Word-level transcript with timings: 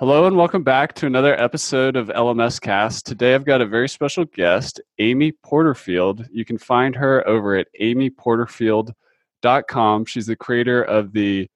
Hello 0.00 0.26
and 0.26 0.34
welcome 0.34 0.62
back 0.62 0.94
to 0.94 1.04
another 1.06 1.38
episode 1.38 1.94
of 1.94 2.08
LMS 2.08 2.58
Cast. 2.58 3.04
Today 3.04 3.34
I've 3.34 3.44
got 3.44 3.60
a 3.60 3.66
very 3.66 3.86
special 3.86 4.24
guest, 4.24 4.80
Amy 4.98 5.32
Porterfield. 5.32 6.26
You 6.32 6.46
can 6.46 6.56
find 6.56 6.96
her 6.96 7.22
over 7.28 7.56
at 7.56 7.66
amyporterfield.com. 7.78 10.04
She's 10.06 10.26
the 10.26 10.36
creator 10.36 10.82
of 10.82 11.12
the 11.12 11.46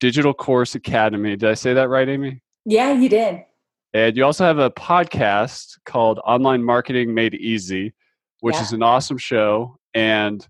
Digital 0.00 0.34
Course 0.34 0.74
Academy. 0.74 1.36
Did 1.36 1.48
I 1.48 1.54
say 1.54 1.74
that 1.74 1.88
right, 1.88 2.08
Amy? 2.08 2.42
Yeah, 2.64 2.90
you 2.92 3.08
did. 3.08 3.44
And 3.94 4.16
you 4.16 4.24
also 4.24 4.44
have 4.44 4.58
a 4.58 4.72
podcast 4.72 5.78
called 5.86 6.18
Online 6.24 6.64
Marketing 6.64 7.14
Made 7.14 7.34
Easy, 7.34 7.92
which 8.40 8.56
Yeah. 8.56 8.62
is 8.62 8.72
an 8.72 8.82
awesome 8.82 9.18
show. 9.18 9.76
And 9.94 10.44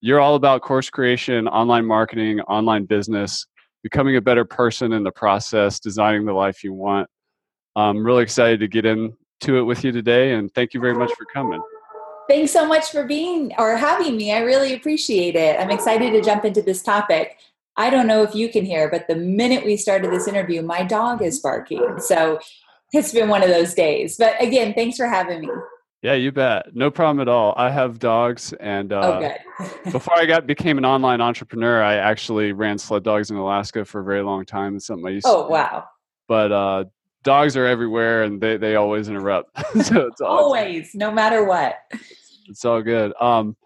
you're 0.00 0.18
all 0.18 0.34
about 0.34 0.62
course 0.62 0.90
creation, 0.90 1.46
online 1.46 1.86
marketing, 1.86 2.40
online 2.40 2.86
business, 2.86 3.46
becoming 3.82 4.16
a 4.16 4.20
better 4.20 4.44
person 4.44 4.92
in 4.92 5.02
the 5.02 5.10
process, 5.10 5.80
designing 5.80 6.24
the 6.24 6.32
life 6.32 6.62
you 6.62 6.72
want. 6.72 7.08
I'm 7.74 8.04
really 8.04 8.22
excited 8.22 8.60
to 8.60 8.68
get 8.68 8.84
into 8.84 9.56
it 9.56 9.62
with 9.62 9.84
you 9.84 9.92
today. 9.92 10.34
And 10.34 10.52
thank 10.54 10.74
you 10.74 10.80
very 10.80 10.94
much 10.94 11.10
for 11.16 11.24
coming. 11.32 11.60
Thanks 12.28 12.52
so 12.52 12.66
much 12.66 12.90
for 12.90 13.04
being 13.04 13.52
or 13.58 13.76
having 13.76 14.16
me. 14.16 14.32
I 14.32 14.40
really 14.40 14.74
appreciate 14.74 15.34
it. 15.34 15.58
I'm 15.58 15.70
excited 15.70 16.12
to 16.12 16.22
jump 16.22 16.44
into 16.44 16.62
this 16.62 16.82
topic. 16.82 17.38
I 17.76 17.90
don't 17.90 18.06
know 18.06 18.22
if 18.22 18.34
you 18.34 18.48
can 18.48 18.64
hear, 18.64 18.90
but 18.90 19.08
the 19.08 19.16
minute 19.16 19.64
we 19.64 19.76
started 19.76 20.12
this 20.12 20.28
interview, 20.28 20.62
my 20.62 20.84
dog 20.84 21.22
is 21.22 21.40
barking. 21.40 21.98
So 21.98 22.38
it's 22.92 23.12
been 23.12 23.28
one 23.28 23.42
of 23.42 23.48
those 23.48 23.74
days. 23.74 24.16
But 24.16 24.40
again, 24.40 24.74
thanks 24.74 24.96
for 24.96 25.06
having 25.06 25.40
me. 25.40 25.48
Yeah, 26.02 26.14
you 26.14 26.32
bet. 26.32 26.74
No 26.74 26.90
problem 26.90 27.20
at 27.20 27.28
all. 27.28 27.54
I 27.56 27.70
have 27.70 28.00
dogs 28.00 28.52
and 28.54 28.92
uh, 28.92 29.20
good. 29.20 29.72
before 29.92 30.16
I 30.16 30.26
got 30.26 30.48
became 30.48 30.76
an 30.76 30.84
online 30.84 31.20
entrepreneur, 31.20 31.80
I 31.80 31.94
actually 31.94 32.52
ran 32.52 32.76
sled 32.76 33.04
dogs 33.04 33.30
in 33.30 33.36
Alaska 33.36 33.84
for 33.84 34.00
a 34.00 34.04
very 34.04 34.22
long 34.22 34.44
time. 34.44 34.74
It's 34.74 34.86
something 34.86 35.06
I 35.06 35.10
used 35.10 35.26
oh, 35.28 35.44
to 35.44 35.48
wow. 35.48 35.84
But 36.26 36.50
uh, 36.50 36.84
dogs 37.22 37.56
are 37.56 37.66
everywhere 37.66 38.24
and 38.24 38.40
they, 38.40 38.56
they 38.56 38.74
always 38.74 39.08
interrupt. 39.08 39.56
so 39.84 40.08
it's 40.08 40.20
Always, 40.20 40.92
no 40.92 41.12
matter 41.12 41.44
what. 41.44 41.76
it's 42.48 42.64
all 42.64 42.82
good. 42.82 43.12
Um, 43.20 43.56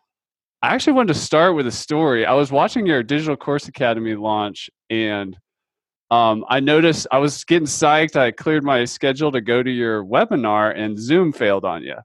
I 0.61 0.75
actually 0.75 0.92
wanted 0.92 1.14
to 1.14 1.20
start 1.20 1.55
with 1.55 1.67
a 1.67 1.73
story. 1.73 2.27
I 2.27 2.34
was 2.34 2.53
watching 2.53 2.84
your 2.84 3.03
Digital 3.03 3.37
Course 3.37 3.67
Academy 3.67 4.14
launch 4.14 4.69
and 4.91 5.39
um, 6.11 6.45
I 6.48 6.61
noticed 6.61 7.07
I 7.11 7.19
was 7.19 7.45
getting 7.45 7.67
psyched. 7.67 8.14
I 8.14 8.31
cleared 8.31 8.62
my 8.62 8.84
schedule 8.84 9.33
to 9.33 9.41
go 9.41 9.62
to 9.62 9.70
your 9.70 10.05
webinar 10.05 10.77
and 10.77 10.98
Zoom 10.98 11.33
failed 11.33 11.64
on 11.64 11.83
you. 11.83 11.97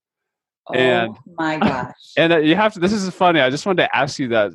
Oh, 0.67 0.73
And- 0.73 1.16
my 1.38 1.58
gosh. 1.58 1.94
And 2.17 2.34
uh, 2.34 2.38
you 2.38 2.56
have 2.56 2.73
to. 2.73 2.80
This 2.80 2.94
is 2.94 3.09
funny. 3.14 3.40
I 3.40 3.50
just 3.50 3.66
wanted 3.66 3.84
to 3.84 3.95
ask 3.95 4.20
you 4.20 4.28
that 4.30 4.52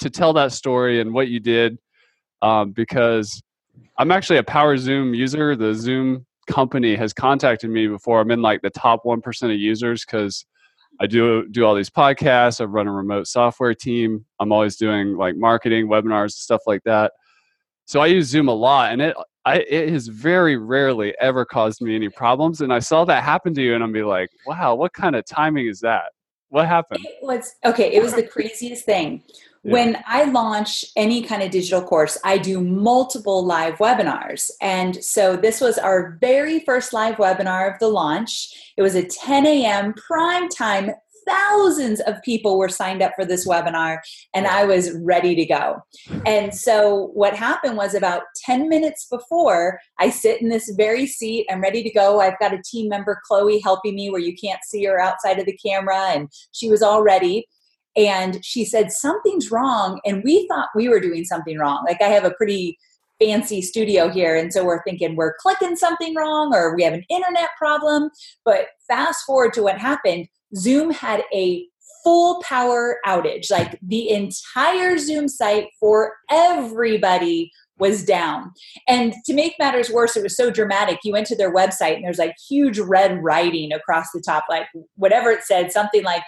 to 0.00 0.10
tell 0.10 0.32
that 0.34 0.52
story 0.52 1.00
and 1.00 1.12
what 1.12 1.28
you 1.28 1.40
did, 1.40 1.78
um, 2.42 2.72
because 2.72 3.42
I'm 3.98 4.10
actually 4.10 4.38
a 4.38 4.42
Power 4.42 4.76
Zoom 4.76 5.12
user. 5.14 5.54
The 5.56 5.74
Zoom 5.74 6.26
company 6.48 6.96
has 6.96 7.12
contacted 7.12 7.70
me 7.70 7.86
before. 7.86 8.20
I'm 8.20 8.30
in 8.30 8.42
like 8.42 8.62
the 8.62 8.70
top 8.70 9.00
one 9.04 9.20
percent 9.20 9.52
of 9.52 9.58
users 9.58 10.04
because 10.04 10.46
I 11.00 11.06
do 11.06 11.46
do 11.50 11.64
all 11.64 11.74
these 11.74 11.90
podcasts. 11.90 12.60
I 12.60 12.64
run 12.64 12.88
a 12.88 12.92
remote 12.92 13.26
software 13.26 13.74
team. 13.74 14.24
I'm 14.40 14.52
always 14.52 14.76
doing 14.76 15.16
like 15.16 15.36
marketing, 15.36 15.88
webinars, 15.88 16.30
stuff 16.32 16.62
like 16.66 16.82
that. 16.84 17.12
So 17.84 18.00
I 18.00 18.06
use 18.06 18.28
Zoom 18.28 18.48
a 18.48 18.54
lot, 18.54 18.92
and 18.92 19.02
it 19.02 19.16
I, 19.44 19.58
it 19.60 19.88
has 19.90 20.08
very 20.08 20.56
rarely 20.56 21.14
ever 21.20 21.44
caused 21.44 21.80
me 21.80 21.94
any 21.94 22.08
problems. 22.08 22.60
And 22.60 22.72
I 22.72 22.78
saw 22.78 23.04
that 23.06 23.24
happen 23.24 23.54
to 23.54 23.62
you, 23.62 23.74
and 23.74 23.82
I'm 23.82 23.92
be 23.92 24.02
like, 24.02 24.30
wow, 24.46 24.74
what 24.74 24.92
kind 24.92 25.16
of 25.16 25.24
timing 25.24 25.66
is 25.66 25.80
that? 25.80 26.12
What 26.50 26.66
happened? 26.66 27.04
It 27.04 27.18
was 27.22 27.54
okay. 27.64 27.92
It 27.92 28.02
was 28.02 28.14
the 28.14 28.24
craziest 28.24 28.84
thing. 28.84 29.22
Yeah. 29.62 29.72
When 29.72 29.98
I 30.06 30.24
launch 30.24 30.86
any 30.96 31.22
kind 31.22 31.42
of 31.42 31.50
digital 31.50 31.82
course, 31.82 32.18
I 32.24 32.38
do 32.38 32.60
multiple 32.60 33.44
live 33.44 33.74
webinars. 33.74 34.50
And 34.60 35.02
so 35.04 35.36
this 35.36 35.60
was 35.60 35.78
our 35.78 36.18
very 36.20 36.60
first 36.60 36.92
live 36.92 37.16
webinar 37.16 37.72
of 37.72 37.78
the 37.78 37.88
launch. 37.88 38.72
It 38.76 38.82
was 38.82 38.94
a 38.94 39.04
10 39.04 39.46
a.m. 39.46 39.92
prime 39.92 40.48
time. 40.48 40.92
Thousands 41.26 42.00
of 42.00 42.22
people 42.22 42.58
were 42.58 42.68
signed 42.68 43.02
up 43.02 43.12
for 43.14 43.24
this 43.24 43.46
webinar, 43.46 43.98
and 44.34 44.46
I 44.46 44.64
was 44.64 44.92
ready 45.02 45.34
to 45.34 45.44
go. 45.44 45.76
And 46.26 46.54
so, 46.54 47.10
what 47.14 47.34
happened 47.34 47.76
was 47.76 47.94
about 47.94 48.22
10 48.44 48.68
minutes 48.68 49.06
before, 49.10 49.80
I 49.98 50.10
sit 50.10 50.40
in 50.40 50.48
this 50.48 50.72
very 50.76 51.06
seat. 51.06 51.46
I'm 51.50 51.60
ready 51.60 51.82
to 51.82 51.90
go. 51.90 52.20
I've 52.20 52.38
got 52.38 52.54
a 52.54 52.62
team 52.64 52.88
member, 52.88 53.20
Chloe, 53.26 53.60
helping 53.60 53.94
me 53.94 54.10
where 54.10 54.20
you 54.20 54.34
can't 54.36 54.64
see 54.64 54.84
her 54.84 55.00
outside 55.00 55.38
of 55.38 55.46
the 55.46 55.58
camera, 55.64 55.98
and 56.08 56.28
she 56.52 56.68
was 56.68 56.82
all 56.82 57.02
ready 57.02 57.46
and 57.96 58.44
she 58.44 58.64
said 58.64 58.92
something's 58.92 59.50
wrong 59.50 60.00
and 60.04 60.22
we 60.24 60.46
thought 60.46 60.68
we 60.74 60.88
were 60.88 61.00
doing 61.00 61.24
something 61.24 61.58
wrong 61.58 61.84
like 61.86 62.00
i 62.00 62.06
have 62.06 62.24
a 62.24 62.30
pretty 62.34 62.78
fancy 63.20 63.60
studio 63.60 64.08
here 64.08 64.34
and 64.34 64.52
so 64.52 64.64
we're 64.64 64.82
thinking 64.84 65.14
we're 65.16 65.34
clicking 65.40 65.76
something 65.76 66.14
wrong 66.14 66.54
or 66.54 66.74
we 66.74 66.82
have 66.82 66.94
an 66.94 67.04
internet 67.08 67.50
problem 67.58 68.08
but 68.44 68.68
fast 68.88 69.24
forward 69.26 69.52
to 69.52 69.62
what 69.62 69.78
happened 69.78 70.26
zoom 70.56 70.90
had 70.90 71.22
a 71.32 71.66
full 72.02 72.42
power 72.42 72.98
outage. 73.06 73.50
Like 73.50 73.78
the 73.82 74.10
entire 74.10 74.98
zoom 74.98 75.28
site 75.28 75.68
for 75.78 76.14
everybody 76.30 77.50
was 77.78 78.04
down. 78.04 78.52
And 78.86 79.14
to 79.24 79.34
make 79.34 79.54
matters 79.58 79.90
worse 79.90 80.16
it 80.16 80.22
was 80.22 80.36
so 80.36 80.50
dramatic. 80.50 80.98
You 81.02 81.12
went 81.12 81.26
to 81.28 81.36
their 81.36 81.52
website 81.52 81.96
and 81.96 82.04
there's 82.04 82.18
like 82.18 82.36
huge 82.48 82.78
red 82.78 83.22
writing 83.22 83.72
across 83.72 84.06
the 84.12 84.22
top 84.24 84.44
like 84.48 84.66
whatever 84.96 85.30
it 85.30 85.42
said 85.44 85.72
something 85.72 86.04
like 86.04 86.22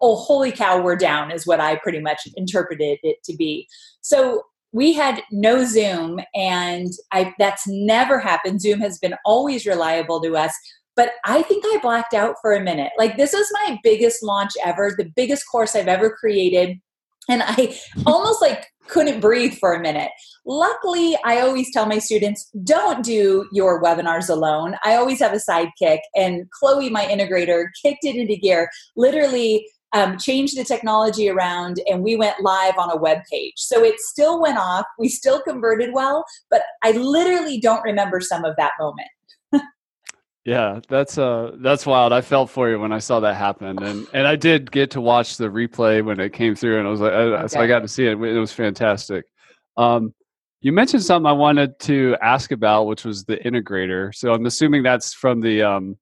oh 0.00 0.16
holy 0.16 0.52
cow 0.52 0.80
we're 0.80 0.96
down 0.96 1.30
is 1.30 1.46
what 1.46 1.60
i 1.60 1.76
pretty 1.76 2.00
much 2.00 2.20
interpreted 2.36 2.98
it 3.02 3.16
to 3.24 3.36
be. 3.36 3.66
So 4.00 4.44
we 4.74 4.94
had 4.94 5.22
no 5.30 5.64
zoom 5.64 6.20
and 6.34 6.88
i 7.12 7.34
that's 7.38 7.66
never 7.66 8.18
happened. 8.18 8.60
Zoom 8.60 8.80
has 8.80 8.98
been 8.98 9.14
always 9.24 9.66
reliable 9.66 10.22
to 10.22 10.36
us 10.36 10.54
but 10.96 11.12
i 11.24 11.42
think 11.42 11.64
i 11.66 11.78
blacked 11.82 12.14
out 12.14 12.36
for 12.40 12.52
a 12.52 12.60
minute 12.60 12.92
like 12.98 13.16
this 13.16 13.32
was 13.32 13.48
my 13.66 13.78
biggest 13.82 14.22
launch 14.22 14.52
ever 14.64 14.94
the 14.96 15.10
biggest 15.16 15.44
course 15.50 15.74
i've 15.74 15.88
ever 15.88 16.10
created 16.10 16.78
and 17.28 17.42
i 17.44 17.76
almost 18.06 18.40
like 18.40 18.66
couldn't 18.88 19.20
breathe 19.20 19.54
for 19.58 19.74
a 19.74 19.80
minute 19.80 20.10
luckily 20.44 21.16
i 21.24 21.40
always 21.40 21.72
tell 21.72 21.86
my 21.86 21.98
students 21.98 22.50
don't 22.64 23.04
do 23.04 23.46
your 23.52 23.82
webinars 23.82 24.28
alone 24.28 24.74
i 24.84 24.94
always 24.94 25.20
have 25.20 25.32
a 25.32 25.36
sidekick 25.36 26.00
and 26.16 26.44
chloe 26.50 26.90
my 26.90 27.04
integrator 27.06 27.66
kicked 27.82 28.04
it 28.04 28.16
into 28.16 28.36
gear 28.36 28.68
literally 28.96 29.66
um, 29.92 30.18
changed 30.18 30.56
the 30.56 30.64
technology 30.64 31.28
around 31.28 31.80
and 31.86 32.02
we 32.02 32.16
went 32.16 32.40
live 32.40 32.78
on 32.78 32.90
a 32.90 32.96
web 32.96 33.18
page. 33.30 33.54
So 33.56 33.84
it 33.84 34.00
still 34.00 34.40
went 34.40 34.58
off. 34.58 34.86
We 34.98 35.08
still 35.08 35.42
converted 35.42 35.90
well, 35.92 36.24
but 36.50 36.62
I 36.82 36.92
literally 36.92 37.60
don't 37.60 37.82
remember 37.82 38.20
some 38.20 38.44
of 38.44 38.56
that 38.56 38.72
moment. 38.80 39.08
Yeah, 40.44 40.80
that's 40.88 41.18
uh 41.18 41.52
that's 41.60 41.86
wild. 41.86 42.12
I 42.12 42.20
felt 42.20 42.50
for 42.50 42.68
you 42.68 42.80
when 42.80 42.92
I 42.92 42.98
saw 42.98 43.20
that 43.20 43.34
happen, 43.36 43.80
and 43.82 44.06
and 44.12 44.26
I 44.26 44.34
did 44.34 44.72
get 44.72 44.90
to 44.92 45.00
watch 45.00 45.36
the 45.36 45.48
replay 45.48 46.04
when 46.04 46.18
it 46.18 46.32
came 46.32 46.56
through, 46.56 46.78
and 46.78 46.86
I 46.86 46.90
was 46.90 47.00
like, 47.00 47.12
I, 47.12 47.46
so 47.46 47.60
I 47.60 47.66
got 47.68 47.80
to 47.80 47.88
see 47.88 48.06
it. 48.06 48.12
It 48.20 48.38
was 48.40 48.52
fantastic. 48.52 49.24
Um, 49.76 50.12
you 50.60 50.72
mentioned 50.72 51.04
something 51.04 51.26
I 51.26 51.32
wanted 51.32 51.78
to 51.80 52.16
ask 52.20 52.50
about, 52.50 52.86
which 52.86 53.04
was 53.04 53.24
the 53.24 53.36
integrator. 53.36 54.12
So 54.14 54.32
I'm 54.32 54.46
assuming 54.46 54.82
that's 54.82 55.14
from 55.14 55.40
the 55.40 55.62
um 55.62 55.96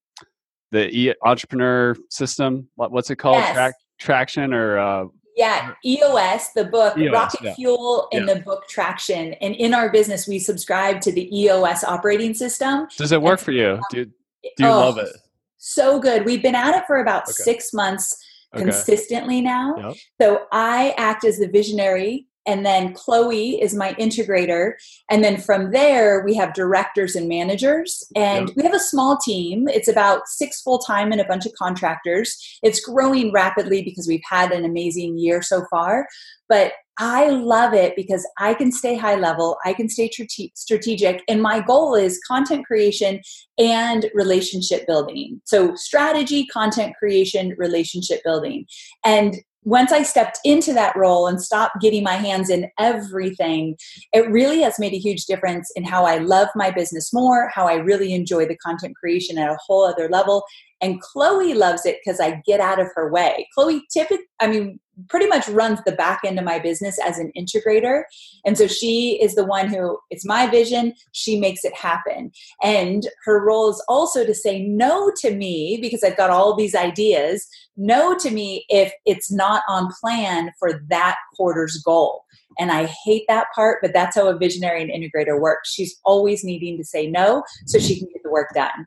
the 0.71 0.89
e- 0.89 1.13
entrepreneur 1.23 1.95
system. 2.09 2.67
What, 2.75 2.91
what's 2.91 3.11
it 3.11 3.17
called? 3.17 3.37
Yes. 3.37 3.53
Track 3.53 3.75
traction 3.99 4.53
or 4.53 4.79
uh, 4.79 5.05
Yeah, 5.35 5.73
EOS, 5.85 6.53
the 6.53 6.65
book, 6.65 6.97
EOS, 6.97 7.13
Rocket 7.13 7.41
yeah. 7.43 7.53
Fuel, 7.53 8.07
and 8.11 8.27
the 8.27 8.37
book 8.37 8.67
Traction. 8.67 9.33
And 9.33 9.53
in 9.55 9.73
our 9.75 9.91
business, 9.91 10.27
we 10.27 10.39
subscribe 10.39 11.01
to 11.01 11.11
the 11.11 11.29
EOS 11.37 11.83
operating 11.83 12.33
system. 12.33 12.87
does 12.97 13.11
it 13.11 13.21
work 13.21 13.39
for 13.39 13.51
you? 13.51 13.79
Do 13.91 13.99
you, 13.99 14.11
do 14.43 14.63
you 14.63 14.69
Oh, 14.69 14.79
love 14.79 14.97
it? 14.97 15.09
So 15.57 15.99
good. 15.99 16.25
We've 16.25 16.41
been 16.41 16.55
at 16.55 16.75
it 16.75 16.85
for 16.87 16.97
about 17.01 17.23
Okay. 17.23 17.33
six 17.33 17.73
months 17.73 18.15
Okay. 18.53 18.63
consistently 18.63 19.41
now. 19.41 19.75
Yep. 19.77 19.95
So 20.21 20.45
I 20.51 20.93
act 20.97 21.23
as 21.23 21.37
the 21.37 21.47
visionary 21.47 22.27
and 22.45 22.65
then 22.65 22.93
Chloe 22.93 23.61
is 23.61 23.73
my 23.73 23.93
integrator. 23.95 24.73
And 25.09 25.23
then 25.23 25.39
from 25.39 25.71
there, 25.71 26.23
we 26.25 26.35
have 26.35 26.53
directors 26.53 27.15
and 27.15 27.27
managers. 27.27 28.03
And 28.15 28.47
yep. 28.47 28.57
we 28.57 28.63
have 28.63 28.73
a 28.73 28.79
small 28.79 29.17
team. 29.17 29.67
It's 29.67 29.87
about 29.87 30.27
six 30.27 30.61
full 30.61 30.79
time 30.79 31.11
and 31.11 31.21
a 31.21 31.25
bunch 31.25 31.45
of 31.45 31.53
contractors. 31.53 32.37
It's 32.63 32.83
growing 32.83 33.31
rapidly 33.31 33.83
because 33.83 34.07
we've 34.07 34.21
had 34.27 34.51
an 34.51 34.65
amazing 34.65 35.17
year 35.17 35.41
so 35.41 35.65
far. 35.69 36.07
But 36.49 36.73
I 36.97 37.29
love 37.29 37.73
it 37.73 37.95
because 37.95 38.27
I 38.37 38.53
can 38.53 38.71
stay 38.71 38.95
high 38.95 39.15
level, 39.15 39.57
I 39.65 39.73
can 39.73 39.89
stay 39.89 40.11
strategic, 40.53 41.23
and 41.27 41.41
my 41.41 41.61
goal 41.61 41.95
is 41.95 42.19
content 42.27 42.65
creation 42.67 43.21
and 43.57 44.07
relationship 44.13 44.85
building. 44.85 45.41
So, 45.45 45.73
strategy, 45.75 46.45
content 46.47 46.93
creation, 46.99 47.55
relationship 47.57 48.21
building. 48.23 48.65
And 49.03 49.37
once 49.63 49.91
I 49.91 50.03
stepped 50.03 50.39
into 50.43 50.73
that 50.73 50.95
role 50.95 51.27
and 51.27 51.41
stopped 51.41 51.81
getting 51.81 52.03
my 52.03 52.15
hands 52.15 52.49
in 52.49 52.69
everything, 52.79 53.77
it 54.11 54.29
really 54.29 54.61
has 54.61 54.79
made 54.79 54.93
a 54.93 54.97
huge 54.97 55.25
difference 55.25 55.71
in 55.75 55.83
how 55.83 56.05
I 56.05 56.17
love 56.17 56.47
my 56.55 56.71
business 56.71 57.13
more, 57.13 57.49
how 57.53 57.67
I 57.67 57.75
really 57.75 58.13
enjoy 58.13 58.47
the 58.47 58.57
content 58.57 58.95
creation 58.95 59.37
at 59.37 59.51
a 59.51 59.57
whole 59.65 59.85
other 59.85 60.09
level. 60.09 60.43
And 60.81 60.99
Chloe 60.99 61.53
loves 61.53 61.85
it 61.85 61.99
because 62.03 62.19
I 62.19 62.41
get 62.45 62.59
out 62.59 62.79
of 62.79 62.87
her 62.95 63.11
way. 63.11 63.47
Chloe 63.53 63.83
typically, 63.93 64.25
I 64.39 64.47
mean, 64.47 64.79
pretty 65.09 65.27
much 65.27 65.47
runs 65.49 65.79
the 65.85 65.91
back 65.91 66.21
end 66.25 66.39
of 66.39 66.45
my 66.45 66.59
business 66.59 66.97
as 67.05 67.17
an 67.17 67.31
integrator. 67.37 68.03
And 68.45 68.57
so 68.57 68.67
she 68.67 69.19
is 69.21 69.35
the 69.35 69.45
one 69.45 69.67
who, 69.67 69.97
it's 70.09 70.25
my 70.25 70.47
vision, 70.47 70.93
she 71.11 71.39
makes 71.39 71.63
it 71.63 71.75
happen. 71.75 72.31
And 72.63 73.07
her 73.25 73.45
role 73.45 73.69
is 73.69 73.83
also 73.87 74.25
to 74.25 74.33
say 74.33 74.63
no 74.63 75.11
to 75.21 75.35
me 75.35 75.79
because 75.81 76.03
I've 76.03 76.17
got 76.17 76.29
all 76.29 76.55
these 76.55 76.75
ideas, 76.75 77.47
no 77.77 78.17
to 78.17 78.31
me 78.31 78.65
if 78.69 78.91
it's 79.05 79.31
not 79.31 79.63
on 79.67 79.91
plan 79.99 80.51
for 80.59 80.81
that 80.89 81.17
quarter's 81.35 81.81
goal. 81.83 82.25
And 82.59 82.71
I 82.71 82.85
hate 83.05 83.23
that 83.27 83.47
part, 83.55 83.79
but 83.81 83.93
that's 83.93 84.15
how 84.15 84.27
a 84.27 84.37
visionary 84.37 84.81
and 84.81 84.91
integrator 84.91 85.39
works. 85.39 85.71
She's 85.71 85.99
always 86.03 86.43
needing 86.43 86.77
to 86.77 86.83
say 86.83 87.07
no 87.07 87.43
so 87.65 87.79
she 87.79 87.97
can 87.97 88.09
get 88.09 88.23
the 88.23 88.31
work 88.31 88.49
done. 88.53 88.85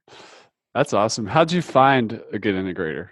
That's 0.75 0.93
awesome. 0.93 1.26
How'd 1.26 1.52
you 1.52 1.62
find 1.62 2.20
a 2.32 2.38
good 2.38 2.55
integrator? 2.55 3.08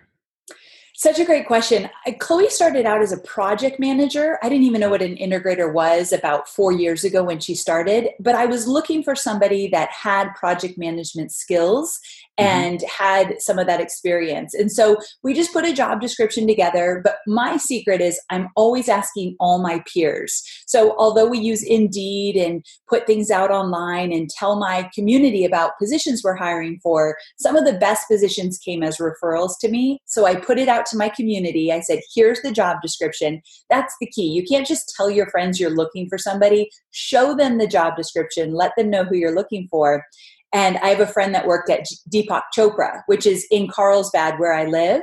Such 1.02 1.18
a 1.18 1.24
great 1.24 1.48
question. 1.48 1.90
Chloe 2.20 2.48
started 2.48 2.86
out 2.86 3.02
as 3.02 3.10
a 3.10 3.18
project 3.18 3.80
manager. 3.80 4.38
I 4.40 4.48
didn't 4.48 4.66
even 4.66 4.80
know 4.80 4.88
what 4.88 5.02
an 5.02 5.16
integrator 5.16 5.72
was 5.72 6.12
about 6.12 6.48
four 6.48 6.70
years 6.70 7.02
ago 7.02 7.24
when 7.24 7.40
she 7.40 7.56
started, 7.56 8.10
but 8.20 8.36
I 8.36 8.46
was 8.46 8.68
looking 8.68 9.02
for 9.02 9.16
somebody 9.16 9.66
that 9.70 9.90
had 9.90 10.32
project 10.36 10.78
management 10.78 11.32
skills. 11.32 11.98
And 12.38 12.80
mm-hmm. 12.80 13.04
had 13.04 13.40
some 13.40 13.58
of 13.58 13.66
that 13.66 13.80
experience. 13.80 14.54
And 14.54 14.72
so 14.72 14.96
we 15.22 15.34
just 15.34 15.52
put 15.52 15.64
a 15.64 15.72
job 15.72 16.00
description 16.00 16.46
together. 16.46 17.00
But 17.04 17.16
my 17.26 17.56
secret 17.56 18.00
is 18.00 18.20
I'm 18.30 18.48
always 18.56 18.88
asking 18.88 19.36
all 19.38 19.62
my 19.62 19.82
peers. 19.92 20.42
So 20.66 20.94
although 20.98 21.26
we 21.26 21.38
use 21.38 21.62
Indeed 21.62 22.36
and 22.36 22.64
put 22.88 23.06
things 23.06 23.30
out 23.30 23.50
online 23.50 24.12
and 24.12 24.30
tell 24.30 24.56
my 24.56 24.88
community 24.94 25.44
about 25.44 25.78
positions 25.78 26.22
we're 26.24 26.36
hiring 26.36 26.78
for, 26.82 27.16
some 27.38 27.56
of 27.56 27.64
the 27.64 27.74
best 27.74 28.08
positions 28.08 28.58
came 28.58 28.82
as 28.82 28.98
referrals 28.98 29.52
to 29.60 29.68
me. 29.68 30.00
So 30.06 30.26
I 30.26 30.36
put 30.36 30.58
it 30.58 30.68
out 30.68 30.86
to 30.86 30.96
my 30.96 31.08
community. 31.08 31.72
I 31.72 31.80
said, 31.80 32.00
here's 32.14 32.40
the 32.42 32.52
job 32.52 32.78
description. 32.82 33.42
That's 33.68 33.94
the 34.00 34.06
key. 34.06 34.28
You 34.28 34.44
can't 34.44 34.66
just 34.66 34.92
tell 34.96 35.10
your 35.10 35.28
friends 35.28 35.60
you're 35.60 35.70
looking 35.70 36.08
for 36.08 36.18
somebody, 36.18 36.70
show 36.90 37.34
them 37.34 37.58
the 37.58 37.66
job 37.66 37.96
description, 37.96 38.54
let 38.54 38.72
them 38.76 38.90
know 38.90 39.04
who 39.04 39.16
you're 39.16 39.34
looking 39.34 39.68
for. 39.70 40.04
And 40.52 40.78
I 40.78 40.88
have 40.88 41.00
a 41.00 41.06
friend 41.06 41.34
that 41.34 41.46
worked 41.46 41.70
at 41.70 41.86
Deepak 42.12 42.42
Chopra, 42.56 43.02
which 43.06 43.26
is 43.26 43.46
in 43.50 43.68
Carlsbad 43.68 44.38
where 44.38 44.52
I 44.52 44.66
live. 44.66 45.02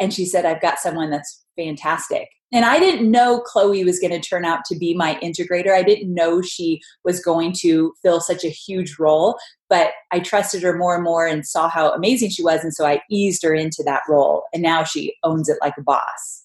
And 0.00 0.12
she 0.12 0.24
said, 0.24 0.44
I've 0.44 0.60
got 0.60 0.78
someone 0.78 1.10
that's 1.10 1.44
fantastic. 1.56 2.28
And 2.50 2.64
I 2.64 2.78
didn't 2.78 3.10
know 3.10 3.40
Chloe 3.40 3.84
was 3.84 3.98
going 3.98 4.18
to 4.18 4.26
turn 4.26 4.44
out 4.44 4.64
to 4.66 4.76
be 4.76 4.94
my 4.94 5.16
integrator. 5.22 5.72
I 5.72 5.82
didn't 5.82 6.12
know 6.12 6.40
she 6.40 6.80
was 7.04 7.20
going 7.20 7.52
to 7.60 7.92
fill 8.02 8.20
such 8.20 8.42
a 8.42 8.48
huge 8.48 8.98
role, 8.98 9.38
but 9.68 9.90
I 10.12 10.20
trusted 10.20 10.62
her 10.62 10.76
more 10.76 10.94
and 10.94 11.04
more 11.04 11.26
and 11.26 11.46
saw 11.46 11.68
how 11.68 11.92
amazing 11.92 12.30
she 12.30 12.42
was. 12.42 12.64
And 12.64 12.72
so 12.72 12.86
I 12.86 13.02
eased 13.10 13.42
her 13.42 13.52
into 13.52 13.82
that 13.84 14.02
role. 14.08 14.44
And 14.54 14.62
now 14.62 14.82
she 14.82 15.14
owns 15.24 15.48
it 15.50 15.58
like 15.60 15.74
a 15.78 15.82
boss. 15.82 16.44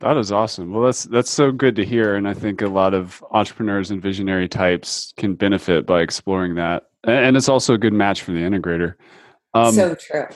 That 0.00 0.16
is 0.16 0.32
awesome. 0.32 0.72
Well, 0.72 0.84
that's 0.84 1.04
that's 1.04 1.30
so 1.30 1.52
good 1.52 1.76
to 1.76 1.84
hear, 1.84 2.14
and 2.14 2.26
I 2.26 2.32
think 2.32 2.62
a 2.62 2.66
lot 2.66 2.94
of 2.94 3.22
entrepreneurs 3.30 3.90
and 3.90 4.00
visionary 4.00 4.48
types 4.48 5.12
can 5.18 5.34
benefit 5.34 5.84
by 5.84 6.00
exploring 6.00 6.54
that 6.54 6.84
and 7.04 7.36
it's 7.36 7.48
also 7.48 7.74
a 7.74 7.78
good 7.78 7.92
match 7.92 8.22
for 8.22 8.32
the 8.32 8.40
integrator. 8.40 8.94
Um, 9.54 9.74
so 9.74 9.94
true. 9.94 10.26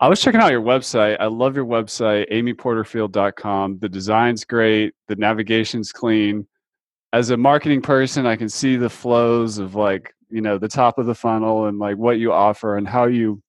I 0.00 0.08
was 0.08 0.20
checking 0.20 0.40
out 0.40 0.52
your 0.52 0.62
website. 0.62 1.16
I 1.18 1.26
love 1.26 1.56
your 1.56 1.66
website, 1.66 2.30
amyporterfield.com. 2.32 3.78
The 3.80 3.88
design's 3.88 4.44
great, 4.44 4.94
the 5.08 5.16
navigation's 5.16 5.92
clean. 5.92 6.46
As 7.12 7.30
a 7.30 7.36
marketing 7.36 7.82
person, 7.82 8.26
I 8.26 8.36
can 8.36 8.48
see 8.48 8.76
the 8.76 8.90
flows 8.90 9.58
of 9.58 9.74
like, 9.74 10.14
you 10.30 10.40
know, 10.40 10.56
the 10.58 10.68
top 10.68 10.98
of 10.98 11.06
the 11.06 11.14
funnel 11.14 11.66
and 11.66 11.78
like 11.78 11.96
what 11.96 12.18
you 12.18 12.32
offer 12.32 12.76
and 12.76 12.86
how 12.86 13.06
you 13.06 13.42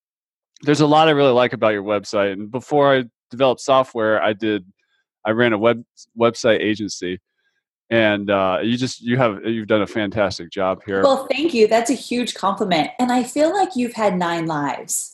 there's 0.63 0.81
a 0.81 0.87
lot 0.87 1.07
I 1.07 1.11
really 1.11 1.31
like 1.31 1.53
about 1.53 1.73
your 1.73 1.83
website. 1.83 2.33
And 2.33 2.51
before 2.51 2.93
I 2.93 3.05
developed 3.31 3.61
software, 3.61 4.21
I 4.21 4.33
did 4.33 4.65
I 5.25 5.31
ran 5.31 5.53
a 5.53 5.57
web 5.57 5.83
website 6.19 6.59
agency 6.61 7.19
and 7.89 8.29
uh, 8.29 8.59
you 8.61 8.77
just 8.77 9.01
you 9.01 9.17
have 9.17 9.43
you've 9.45 9.67
done 9.67 9.81
a 9.81 9.87
fantastic 9.87 10.51
job 10.51 10.81
here. 10.85 11.01
Well 11.01 11.27
thank 11.31 11.53
you. 11.53 11.67
That's 11.67 11.89
a 11.89 11.95
huge 11.95 12.35
compliment. 12.35 12.91
And 12.99 13.11
i 13.11 13.23
feel 13.23 13.53
like 13.53 13.75
you've 13.75 13.93
had 13.93 14.17
nine 14.17 14.45
lives. 14.45 15.13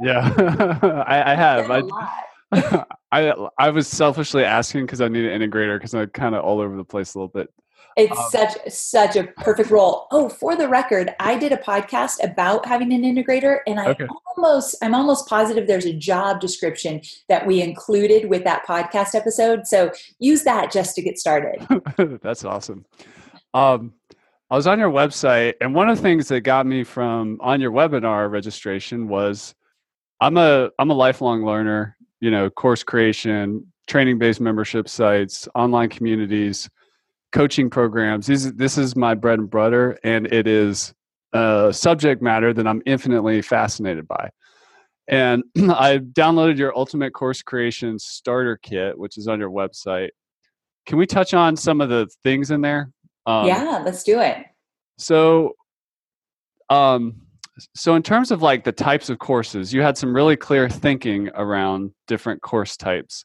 Yeah. 0.00 0.32
I, 1.06 1.32
I, 1.32 1.34
have. 1.34 1.70
I, 1.70 2.84
I 3.12 3.48
i 3.58 3.70
was 3.70 3.88
selfishly 3.88 4.44
asking 4.44 4.86
because 4.86 5.00
i 5.00 5.08
need 5.08 5.24
an 5.24 5.40
integrator 5.40 5.76
because 5.76 5.94
i'm 5.94 6.08
kind 6.10 6.34
of 6.34 6.44
all 6.44 6.60
over 6.60 6.76
the 6.76 6.84
place 6.84 7.14
a 7.14 7.18
little 7.18 7.28
bit 7.28 7.48
it's 7.96 8.18
um, 8.18 8.26
such 8.30 8.72
such 8.72 9.16
a 9.16 9.24
perfect 9.24 9.70
role. 9.70 10.06
Oh, 10.10 10.28
for 10.28 10.56
the 10.56 10.68
record, 10.68 11.14
I 11.20 11.38
did 11.38 11.52
a 11.52 11.56
podcast 11.56 12.22
about 12.22 12.66
having 12.66 12.92
an 12.92 13.02
integrator, 13.02 13.58
and 13.66 13.78
I 13.78 13.88
okay. 13.90 14.06
almost 14.36 14.76
I'm 14.82 14.94
almost 14.94 15.28
positive 15.28 15.66
there's 15.66 15.86
a 15.86 15.92
job 15.92 16.40
description 16.40 17.00
that 17.28 17.46
we 17.46 17.62
included 17.62 18.28
with 18.28 18.44
that 18.44 18.66
podcast 18.66 19.14
episode. 19.14 19.66
So 19.66 19.92
use 20.18 20.42
that 20.44 20.72
just 20.72 20.96
to 20.96 21.02
get 21.02 21.18
started. 21.18 21.66
That's 22.22 22.44
awesome. 22.44 22.84
Um, 23.52 23.92
I 24.50 24.56
was 24.56 24.66
on 24.66 24.78
your 24.78 24.90
website, 24.90 25.54
and 25.60 25.74
one 25.74 25.88
of 25.88 25.96
the 25.96 26.02
things 26.02 26.28
that 26.28 26.40
got 26.40 26.66
me 26.66 26.84
from 26.84 27.38
on 27.40 27.60
your 27.60 27.70
webinar 27.70 28.30
registration 28.30 29.08
was 29.08 29.54
I'm 30.20 30.36
a 30.36 30.70
I'm 30.78 30.90
a 30.90 30.94
lifelong 30.94 31.44
learner. 31.44 31.96
You 32.20 32.30
know, 32.30 32.50
course 32.50 32.82
creation, 32.82 33.72
training 33.86 34.18
based 34.18 34.40
membership 34.40 34.88
sites, 34.88 35.46
online 35.54 35.90
communities 35.90 36.68
coaching 37.34 37.68
programs. 37.68 38.26
These, 38.28 38.54
this 38.54 38.78
is 38.78 38.96
my 38.96 39.14
bread 39.14 39.40
and 39.40 39.50
butter, 39.50 39.98
and 40.04 40.32
it 40.32 40.46
is 40.46 40.94
a 41.32 41.70
subject 41.72 42.22
matter 42.22 42.54
that 42.54 42.66
I'm 42.66 42.80
infinitely 42.86 43.42
fascinated 43.42 44.06
by. 44.06 44.30
And 45.08 45.42
I 45.58 45.98
downloaded 45.98 46.56
your 46.56 46.74
Ultimate 46.78 47.12
Course 47.12 47.42
Creation 47.42 47.98
Starter 47.98 48.56
Kit, 48.62 48.96
which 48.96 49.18
is 49.18 49.26
on 49.26 49.40
your 49.40 49.50
website. 49.50 50.10
Can 50.86 50.96
we 50.96 51.06
touch 51.06 51.34
on 51.34 51.56
some 51.56 51.80
of 51.80 51.88
the 51.88 52.08
things 52.22 52.52
in 52.52 52.60
there? 52.60 52.90
Um, 53.26 53.46
yeah, 53.46 53.82
let's 53.84 54.04
do 54.04 54.20
it. 54.20 54.38
So, 54.96 55.54
um, 56.70 57.20
so 57.74 57.96
in 57.96 58.02
terms 58.02 58.30
of 58.30 58.42
like 58.42 58.62
the 58.62 58.72
types 58.72 59.10
of 59.10 59.18
courses, 59.18 59.72
you 59.72 59.82
had 59.82 59.98
some 59.98 60.14
really 60.14 60.36
clear 60.36 60.68
thinking 60.68 61.30
around 61.34 61.90
different 62.06 62.42
course 62.42 62.76
types. 62.76 63.24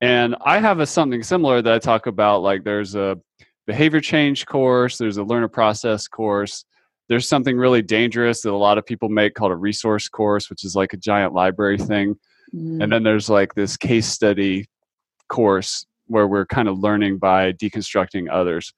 And 0.00 0.36
I 0.44 0.58
have 0.58 0.80
a 0.80 0.86
something 0.86 1.22
similar 1.22 1.62
that 1.62 1.72
I 1.72 1.78
talk 1.78 2.06
about. 2.06 2.42
Like 2.42 2.64
there's 2.64 2.94
a 2.94 3.18
behavior 3.66 4.00
change 4.00 4.46
course, 4.46 4.98
there's 4.98 5.16
a 5.16 5.24
learner 5.24 5.48
process 5.48 6.06
course. 6.06 6.64
There's 7.08 7.28
something 7.28 7.56
really 7.56 7.82
dangerous 7.82 8.42
that 8.42 8.50
a 8.50 8.56
lot 8.56 8.78
of 8.78 8.86
people 8.86 9.08
make 9.08 9.34
called 9.34 9.52
a 9.52 9.56
resource 9.56 10.08
course, 10.08 10.50
which 10.50 10.64
is 10.64 10.74
like 10.74 10.92
a 10.92 10.96
giant 10.96 11.34
library 11.34 11.78
thing. 11.78 12.16
Mm. 12.52 12.82
And 12.82 12.92
then 12.92 13.04
there's 13.04 13.30
like 13.30 13.54
this 13.54 13.76
case 13.76 14.06
study 14.06 14.66
course 15.28 15.86
where 16.08 16.26
we're 16.26 16.46
kind 16.46 16.68
of 16.68 16.78
learning 16.78 17.18
by 17.18 17.52
deconstructing 17.52 18.28
others. 18.30 18.72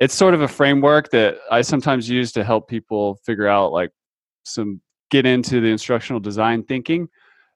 It's 0.00 0.14
sort 0.14 0.34
of 0.34 0.42
a 0.42 0.48
framework 0.48 1.10
that 1.10 1.38
I 1.50 1.62
sometimes 1.62 2.08
use 2.08 2.32
to 2.32 2.44
help 2.44 2.68
people 2.68 3.20
figure 3.24 3.46
out 3.46 3.72
like 3.72 3.90
some 4.44 4.80
get 5.10 5.26
into 5.26 5.60
the 5.60 5.68
instructional 5.68 6.20
design 6.20 6.64
thinking 6.64 7.08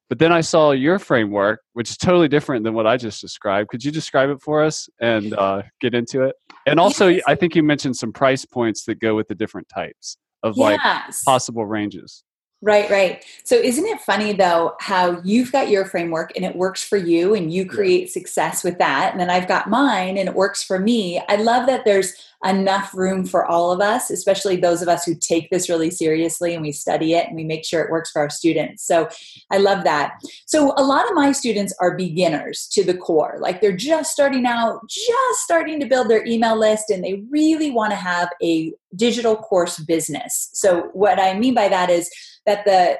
but 0.08 0.18
then 0.18 0.32
I 0.32 0.40
saw 0.40 0.70
your 0.70 0.98
framework, 0.98 1.60
which 1.72 1.90
is 1.90 1.96
totally 1.96 2.28
different 2.28 2.64
than 2.64 2.74
what 2.74 2.86
I 2.86 2.96
just 2.96 3.20
described. 3.20 3.68
Could 3.68 3.84
you 3.84 3.90
describe 3.90 4.30
it 4.30 4.40
for 4.40 4.62
us 4.62 4.88
and 5.00 5.34
uh, 5.38 5.62
get 5.80 5.94
into 5.94 6.22
it? 6.22 6.36
And 6.66 6.78
also, 6.78 7.08
yes. 7.08 7.22
I 7.26 7.34
think 7.34 7.54
you 7.56 7.62
mentioned 7.62 7.96
some 7.96 8.12
price 8.12 8.44
points 8.44 8.84
that 8.84 9.00
go 9.00 9.14
with 9.14 9.28
the 9.28 9.34
different 9.34 9.68
types 9.68 10.16
of 10.42 10.56
yes. 10.56 10.78
like 10.78 11.14
possible 11.24 11.66
ranges. 11.66 12.22
Right, 12.62 12.88
right. 12.90 13.22
So, 13.44 13.54
isn't 13.56 13.84
it 13.84 14.00
funny 14.00 14.32
though 14.32 14.76
how 14.80 15.20
you've 15.22 15.52
got 15.52 15.68
your 15.68 15.84
framework 15.84 16.32
and 16.34 16.44
it 16.44 16.56
works 16.56 16.82
for 16.82 16.96
you 16.96 17.34
and 17.34 17.52
you 17.52 17.66
create 17.66 18.04
yeah. 18.04 18.12
success 18.12 18.64
with 18.64 18.78
that? 18.78 19.12
And 19.12 19.20
then 19.20 19.28
I've 19.28 19.46
got 19.46 19.68
mine 19.68 20.16
and 20.16 20.26
it 20.26 20.34
works 20.34 20.62
for 20.62 20.78
me. 20.78 21.20
I 21.28 21.36
love 21.36 21.66
that 21.66 21.84
there's 21.84 22.14
enough 22.44 22.94
room 22.94 23.24
for 23.24 23.44
all 23.44 23.72
of 23.72 23.80
us, 23.80 24.10
especially 24.10 24.56
those 24.56 24.80
of 24.80 24.88
us 24.88 25.04
who 25.04 25.14
take 25.14 25.50
this 25.50 25.68
really 25.68 25.90
seriously 25.90 26.54
and 26.54 26.62
we 26.62 26.72
study 26.72 27.14
it 27.14 27.26
and 27.26 27.36
we 27.36 27.44
make 27.44 27.64
sure 27.64 27.82
it 27.82 27.90
works 27.90 28.10
for 28.10 28.20
our 28.22 28.30
students. 28.30 28.86
So 28.86 29.08
I 29.50 29.58
love 29.58 29.84
that. 29.84 30.14
So 30.46 30.72
a 30.76 30.84
lot 30.84 31.08
of 31.08 31.14
my 31.14 31.32
students 31.32 31.74
are 31.80 31.96
beginners 31.96 32.68
to 32.72 32.84
the 32.84 32.96
core. 32.96 33.36
Like 33.38 33.60
they're 33.60 33.76
just 33.76 34.12
starting 34.12 34.46
out, 34.46 34.80
just 34.88 35.40
starting 35.40 35.80
to 35.80 35.86
build 35.86 36.08
their 36.08 36.24
email 36.26 36.58
list, 36.58 36.90
and 36.90 37.02
they 37.02 37.22
really 37.30 37.70
want 37.70 37.90
to 37.90 37.96
have 37.96 38.28
a 38.42 38.72
digital 38.94 39.36
course 39.36 39.78
business. 39.80 40.50
So 40.52 40.90
what 40.92 41.18
I 41.18 41.38
mean 41.38 41.54
by 41.54 41.68
that 41.68 41.90
is 41.90 42.10
that 42.46 42.64
the 42.64 42.98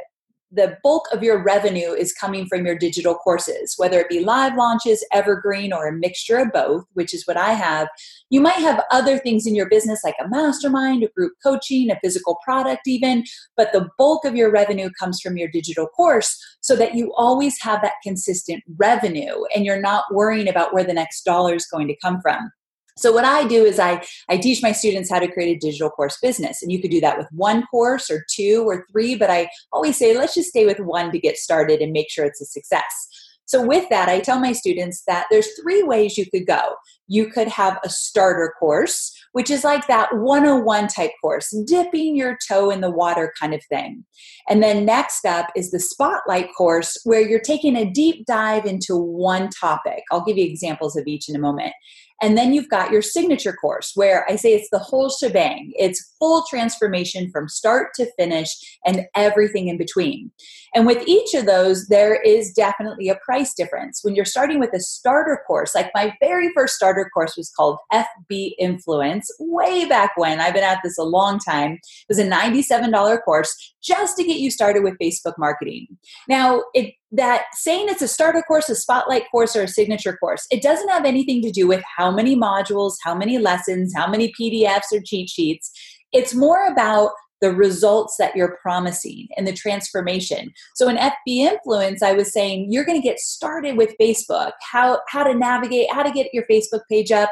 the 0.52 0.76
bulk 0.82 1.06
of 1.12 1.22
your 1.22 1.42
revenue 1.42 1.92
is 1.92 2.12
coming 2.12 2.46
from 2.46 2.64
your 2.64 2.78
digital 2.78 3.14
courses, 3.14 3.74
whether 3.76 3.98
it 3.98 4.08
be 4.08 4.20
live 4.20 4.54
launches, 4.56 5.04
evergreen, 5.12 5.72
or 5.72 5.88
a 5.88 5.92
mixture 5.92 6.38
of 6.38 6.52
both, 6.52 6.84
which 6.94 7.12
is 7.12 7.26
what 7.26 7.36
I 7.36 7.52
have. 7.52 7.88
You 8.30 8.40
might 8.40 8.58
have 8.58 8.82
other 8.90 9.18
things 9.18 9.46
in 9.46 9.54
your 9.54 9.68
business 9.68 10.00
like 10.04 10.14
a 10.24 10.28
mastermind, 10.28 11.02
a 11.02 11.08
group 11.08 11.32
coaching, 11.42 11.90
a 11.90 11.98
physical 12.02 12.38
product, 12.44 12.82
even, 12.86 13.24
but 13.56 13.72
the 13.72 13.88
bulk 13.98 14.24
of 14.24 14.36
your 14.36 14.50
revenue 14.50 14.88
comes 14.98 15.20
from 15.20 15.36
your 15.36 15.48
digital 15.48 15.88
course 15.88 16.38
so 16.60 16.76
that 16.76 16.94
you 16.94 17.12
always 17.16 17.56
have 17.60 17.82
that 17.82 17.94
consistent 18.02 18.62
revenue 18.76 19.44
and 19.54 19.64
you're 19.64 19.80
not 19.80 20.04
worrying 20.12 20.48
about 20.48 20.72
where 20.72 20.84
the 20.84 20.94
next 20.94 21.22
dollar 21.24 21.54
is 21.54 21.66
going 21.66 21.88
to 21.88 21.96
come 22.02 22.20
from. 22.20 22.50
So 22.98 23.12
what 23.12 23.24
I 23.24 23.46
do 23.46 23.64
is 23.64 23.78
I 23.78 24.02
I 24.28 24.38
teach 24.38 24.62
my 24.62 24.72
students 24.72 25.10
how 25.10 25.18
to 25.18 25.30
create 25.30 25.56
a 25.56 25.60
digital 25.60 25.90
course 25.90 26.18
business 26.20 26.62
and 26.62 26.72
you 26.72 26.80
could 26.80 26.90
do 26.90 27.00
that 27.00 27.18
with 27.18 27.28
one 27.30 27.66
course 27.66 28.10
or 28.10 28.24
two 28.34 28.64
or 28.66 28.86
three 28.90 29.14
but 29.14 29.30
I 29.30 29.48
always 29.72 29.98
say 29.98 30.16
let's 30.16 30.34
just 30.34 30.48
stay 30.48 30.64
with 30.64 30.80
one 30.80 31.12
to 31.12 31.18
get 31.18 31.36
started 31.36 31.80
and 31.80 31.92
make 31.92 32.10
sure 32.10 32.24
it's 32.24 32.40
a 32.40 32.46
success. 32.46 33.08
So 33.44 33.64
with 33.64 33.88
that 33.90 34.08
I 34.08 34.20
tell 34.20 34.40
my 34.40 34.52
students 34.52 35.02
that 35.06 35.26
there's 35.30 35.48
three 35.60 35.82
ways 35.82 36.16
you 36.16 36.24
could 36.30 36.46
go. 36.46 36.74
You 37.06 37.28
could 37.28 37.48
have 37.48 37.78
a 37.84 37.90
starter 37.90 38.54
course 38.58 39.12
which 39.36 39.50
is 39.50 39.64
like 39.64 39.86
that 39.86 40.08
101 40.16 40.88
type 40.88 41.10
course, 41.20 41.54
dipping 41.66 42.16
your 42.16 42.38
toe 42.48 42.70
in 42.70 42.80
the 42.80 42.90
water 42.90 43.34
kind 43.38 43.52
of 43.52 43.62
thing. 43.68 44.02
And 44.48 44.62
then 44.62 44.86
next 44.86 45.26
up 45.26 45.48
is 45.54 45.70
the 45.70 45.78
spotlight 45.78 46.48
course 46.56 46.96
where 47.04 47.20
you're 47.20 47.38
taking 47.38 47.76
a 47.76 47.84
deep 47.84 48.24
dive 48.24 48.64
into 48.64 48.96
one 48.96 49.50
topic. 49.50 50.04
I'll 50.10 50.24
give 50.24 50.38
you 50.38 50.46
examples 50.46 50.96
of 50.96 51.06
each 51.06 51.28
in 51.28 51.36
a 51.36 51.38
moment. 51.38 51.74
And 52.22 52.36
then 52.36 52.54
you've 52.54 52.68
got 52.68 52.90
your 52.90 53.02
signature 53.02 53.52
course 53.52 53.92
where 53.94 54.24
I 54.28 54.36
say 54.36 54.54
it's 54.54 54.70
the 54.70 54.78
whole 54.78 55.10
shebang. 55.10 55.72
It's 55.76 56.14
full 56.18 56.44
transformation 56.48 57.30
from 57.30 57.48
start 57.48 57.88
to 57.96 58.10
finish 58.18 58.50
and 58.84 59.06
everything 59.14 59.68
in 59.68 59.76
between. 59.76 60.30
And 60.74 60.86
with 60.86 61.06
each 61.06 61.34
of 61.34 61.46
those, 61.46 61.88
there 61.88 62.20
is 62.20 62.52
definitely 62.52 63.08
a 63.08 63.18
price 63.24 63.54
difference. 63.54 64.00
When 64.02 64.14
you're 64.14 64.24
starting 64.24 64.58
with 64.58 64.72
a 64.74 64.80
starter 64.80 65.40
course, 65.46 65.74
like 65.74 65.90
my 65.94 66.14
very 66.20 66.50
first 66.54 66.74
starter 66.74 67.10
course 67.12 67.36
was 67.36 67.50
called 67.50 67.78
FB 67.92 68.52
Influence, 68.58 69.30
way 69.38 69.86
back 69.86 70.12
when, 70.16 70.40
I've 70.40 70.54
been 70.54 70.64
at 70.64 70.80
this 70.82 70.98
a 70.98 71.02
long 71.02 71.38
time. 71.38 71.72
It 71.72 72.06
was 72.08 72.18
a 72.18 72.28
$97 72.28 73.24
course 73.24 73.74
just 73.82 74.16
to 74.16 74.24
get 74.24 74.38
you 74.38 74.50
started 74.50 74.82
with 74.82 74.98
Facebook 75.00 75.34
marketing. 75.38 75.86
Now, 76.28 76.64
it 76.74 76.94
that 77.12 77.44
saying 77.52 77.86
it's 77.88 78.02
a 78.02 78.08
starter 78.08 78.42
course, 78.42 78.68
a 78.68 78.74
spotlight 78.74 79.24
course, 79.30 79.54
or 79.54 79.62
a 79.62 79.68
signature 79.68 80.16
course, 80.16 80.46
it 80.50 80.62
doesn't 80.62 80.88
have 80.88 81.04
anything 81.04 81.40
to 81.42 81.50
do 81.50 81.66
with 81.66 81.82
how 81.96 82.10
many 82.10 82.36
modules, 82.36 82.94
how 83.02 83.14
many 83.14 83.38
lessons, 83.38 83.92
how 83.94 84.08
many 84.08 84.32
PDFs 84.38 84.92
or 84.92 85.00
cheat 85.04 85.30
sheets. 85.30 85.70
It's 86.12 86.34
more 86.34 86.66
about 86.66 87.10
the 87.40 87.52
results 87.52 88.16
that 88.18 88.34
you're 88.34 88.58
promising 88.62 89.28
and 89.36 89.46
the 89.46 89.52
transformation. 89.52 90.50
So 90.74 90.88
in 90.88 90.96
FB 90.96 91.12
Influence, 91.26 92.02
I 92.02 92.12
was 92.12 92.32
saying 92.32 92.68
you're 92.70 92.84
going 92.84 93.00
to 93.00 93.06
get 93.06 93.18
started 93.18 93.76
with 93.76 93.94
Facebook, 94.00 94.52
how 94.62 95.00
how 95.08 95.22
to 95.22 95.34
navigate, 95.34 95.92
how 95.92 96.02
to 96.02 96.10
get 96.10 96.32
your 96.32 96.44
Facebook 96.50 96.80
page 96.90 97.12
up, 97.12 97.30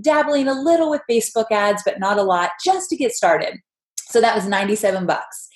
dabbling 0.00 0.48
a 0.48 0.54
little 0.54 0.90
with 0.90 1.02
Facebook 1.10 1.50
ads, 1.50 1.82
but 1.84 1.98
not 1.98 2.18
a 2.18 2.22
lot, 2.22 2.50
just 2.64 2.88
to 2.90 2.96
get 2.96 3.12
started. 3.12 3.56
So 4.10 4.20
that 4.20 4.36
was 4.36 4.46
97 4.46 5.06
bucks. 5.06 5.48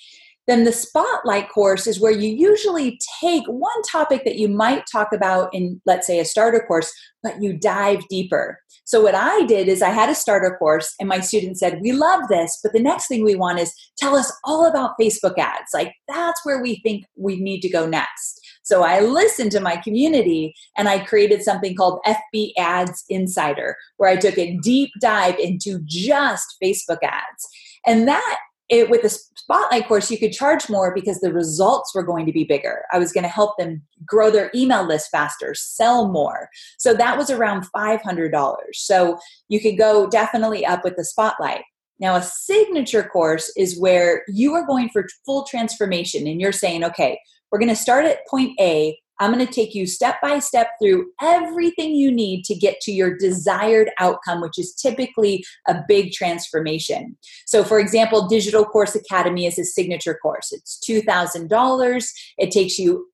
Then 0.47 0.63
the 0.63 0.71
spotlight 0.71 1.49
course 1.49 1.85
is 1.85 1.99
where 1.99 2.11
you 2.11 2.29
usually 2.29 2.99
take 3.21 3.43
one 3.45 3.81
topic 3.91 4.23
that 4.25 4.37
you 4.37 4.47
might 4.47 4.83
talk 4.91 5.13
about 5.13 5.53
in, 5.53 5.79
let's 5.85 6.07
say, 6.07 6.19
a 6.19 6.25
starter 6.25 6.65
course, 6.67 6.91
but 7.21 7.41
you 7.41 7.57
dive 7.57 8.07
deeper. 8.09 8.59
So, 8.83 9.01
what 9.01 9.15
I 9.15 9.45
did 9.45 9.67
is 9.67 9.81
I 9.81 9.89
had 9.89 10.09
a 10.09 10.15
starter 10.15 10.55
course, 10.57 10.93
and 10.99 11.07
my 11.07 11.19
students 11.19 11.59
said, 11.59 11.79
We 11.81 11.91
love 11.91 12.27
this, 12.27 12.59
but 12.63 12.73
the 12.73 12.81
next 12.81 13.07
thing 13.07 13.23
we 13.23 13.35
want 13.35 13.59
is 13.59 13.73
tell 13.97 14.15
us 14.15 14.33
all 14.43 14.65
about 14.65 14.95
Facebook 14.99 15.37
ads. 15.37 15.69
Like, 15.73 15.93
that's 16.07 16.43
where 16.43 16.61
we 16.61 16.81
think 16.83 17.05
we 17.15 17.39
need 17.39 17.61
to 17.61 17.69
go 17.69 17.85
next. 17.85 18.41
So, 18.63 18.83
I 18.83 19.01
listened 19.01 19.51
to 19.51 19.59
my 19.59 19.77
community 19.77 20.53
and 20.75 20.89
I 20.89 21.05
created 21.05 21.43
something 21.43 21.75
called 21.75 22.01
FB 22.05 22.53
Ads 22.57 23.05
Insider, 23.09 23.77
where 23.97 24.09
I 24.09 24.15
took 24.15 24.37
a 24.37 24.57
deep 24.63 24.89
dive 24.99 25.37
into 25.37 25.81
just 25.85 26.55
Facebook 26.61 26.99
ads. 27.03 27.47
And 27.85 28.07
that 28.07 28.37
it, 28.71 28.89
with 28.89 29.01
the 29.01 29.09
spotlight 29.09 29.87
course 29.87 30.09
you 30.09 30.17
could 30.17 30.31
charge 30.31 30.69
more 30.69 30.95
because 30.95 31.19
the 31.19 31.33
results 31.33 31.93
were 31.93 32.03
going 32.03 32.25
to 32.25 32.31
be 32.31 32.45
bigger. 32.45 32.85
I 32.91 32.99
was 32.99 33.11
going 33.11 33.25
to 33.25 33.29
help 33.29 33.57
them 33.57 33.83
grow 34.05 34.31
their 34.31 34.49
email 34.55 34.87
list 34.87 35.09
faster 35.11 35.53
sell 35.53 36.07
more. 36.07 36.49
So 36.79 36.93
that 36.93 37.17
was 37.17 37.29
around 37.29 37.65
$500 37.75 38.57
so 38.73 39.19
you 39.49 39.59
could 39.59 39.77
go 39.77 40.09
definitely 40.09 40.65
up 40.65 40.85
with 40.85 40.95
the 40.95 41.03
spotlight. 41.03 41.63
Now 41.99 42.15
a 42.15 42.23
signature 42.23 43.03
course 43.03 43.51
is 43.57 43.79
where 43.79 44.23
you 44.29 44.53
are 44.53 44.65
going 44.65 44.89
for 44.89 45.05
full 45.25 45.43
transformation 45.43 46.25
and 46.25 46.41
you're 46.41 46.51
saying 46.51 46.83
okay 46.83 47.19
we're 47.51 47.59
going 47.59 47.69
to 47.69 47.75
start 47.75 48.05
at 48.05 48.25
point 48.27 48.57
a 48.59 48.97
I'm 49.21 49.31
going 49.31 49.45
to 49.45 49.53
take 49.53 49.75
you 49.75 49.85
step 49.85 50.15
by 50.19 50.39
step 50.39 50.71
through 50.81 51.11
everything 51.21 51.93
you 51.93 52.11
need 52.11 52.43
to 52.45 52.55
get 52.55 52.81
to 52.81 52.91
your 52.91 53.15
desired 53.15 53.91
outcome, 53.99 54.41
which 54.41 54.57
is 54.57 54.73
typically 54.73 55.45
a 55.67 55.75
big 55.87 56.11
transformation. 56.11 57.15
So, 57.45 57.63
for 57.63 57.77
example, 57.77 58.27
Digital 58.27 58.65
Course 58.65 58.95
Academy 58.95 59.45
is 59.45 59.59
a 59.59 59.63
signature 59.63 60.17
course. 60.23 60.51
It's 60.51 60.81
$2,000. 60.89 62.09
It 62.39 62.49
takes 62.49 62.79
you, 62.79 63.05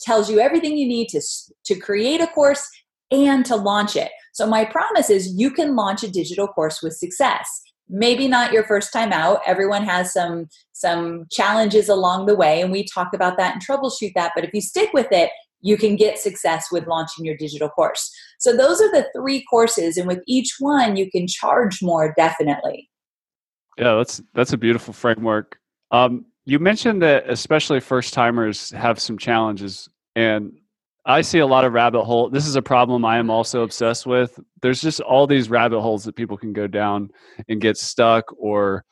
tells 0.00 0.30
you 0.30 0.40
everything 0.40 0.78
you 0.78 0.88
need 0.88 1.10
to, 1.10 1.20
to 1.66 1.74
create 1.74 2.22
a 2.22 2.28
course 2.28 2.66
and 3.10 3.44
to 3.44 3.54
launch 3.54 3.94
it. 3.94 4.10
So, 4.32 4.46
my 4.46 4.64
promise 4.64 5.10
is 5.10 5.34
you 5.36 5.50
can 5.50 5.76
launch 5.76 6.02
a 6.02 6.10
digital 6.10 6.48
course 6.48 6.82
with 6.82 6.94
success 6.94 7.46
maybe 7.92 8.26
not 8.26 8.52
your 8.52 8.64
first 8.64 8.92
time 8.92 9.12
out 9.12 9.40
everyone 9.46 9.84
has 9.84 10.12
some 10.12 10.48
some 10.72 11.26
challenges 11.30 11.88
along 11.88 12.26
the 12.26 12.34
way 12.34 12.62
and 12.62 12.72
we 12.72 12.84
talk 12.84 13.12
about 13.12 13.36
that 13.36 13.52
and 13.52 13.64
troubleshoot 13.64 14.12
that 14.14 14.32
but 14.34 14.44
if 14.44 14.50
you 14.54 14.60
stick 14.60 14.90
with 14.94 15.08
it 15.10 15.30
you 15.62 15.76
can 15.76 15.96
get 15.96 16.18
success 16.18 16.66
with 16.70 16.86
launching 16.86 17.24
your 17.24 17.36
digital 17.36 17.68
course. 17.68 18.12
So 18.38 18.54
those 18.54 18.80
are 18.80 18.90
the 18.90 19.06
three 19.16 19.44
courses 19.48 19.96
and 19.96 20.06
with 20.06 20.20
each 20.26 20.56
one 20.58 20.96
you 20.96 21.10
can 21.10 21.26
charge 21.26 21.82
more 21.82 22.12
definitely. 22.16 22.90
Yeah, 23.78 23.94
that's 23.94 24.20
that's 24.34 24.52
a 24.52 24.58
beautiful 24.58 24.92
framework. 24.92 25.56
Um, 25.90 26.26
you 26.44 26.58
mentioned 26.58 27.00
that 27.02 27.30
especially 27.30 27.80
first 27.80 28.12
timers 28.12 28.70
have 28.70 29.00
some 29.00 29.16
challenges 29.16 29.88
and 30.16 30.52
I 31.04 31.22
see 31.22 31.40
a 31.40 31.46
lot 31.46 31.64
of 31.64 31.72
rabbit 31.72 32.04
hole. 32.04 32.30
This 32.30 32.46
is 32.46 32.54
a 32.54 32.62
problem 32.62 33.04
I 33.04 33.18
am 33.18 33.28
also 33.30 33.62
obsessed 33.62 34.06
with. 34.06 34.38
There's 34.60 34.80
just 34.80 35.00
all 35.00 35.26
these 35.26 35.50
rabbit 35.50 35.80
holes 35.80 36.04
that 36.04 36.14
people 36.14 36.36
can 36.36 36.52
go 36.52 36.66
down 36.66 37.10
and 37.48 37.60
get 37.60 37.76
stuck 37.76 38.24
or 38.36 38.84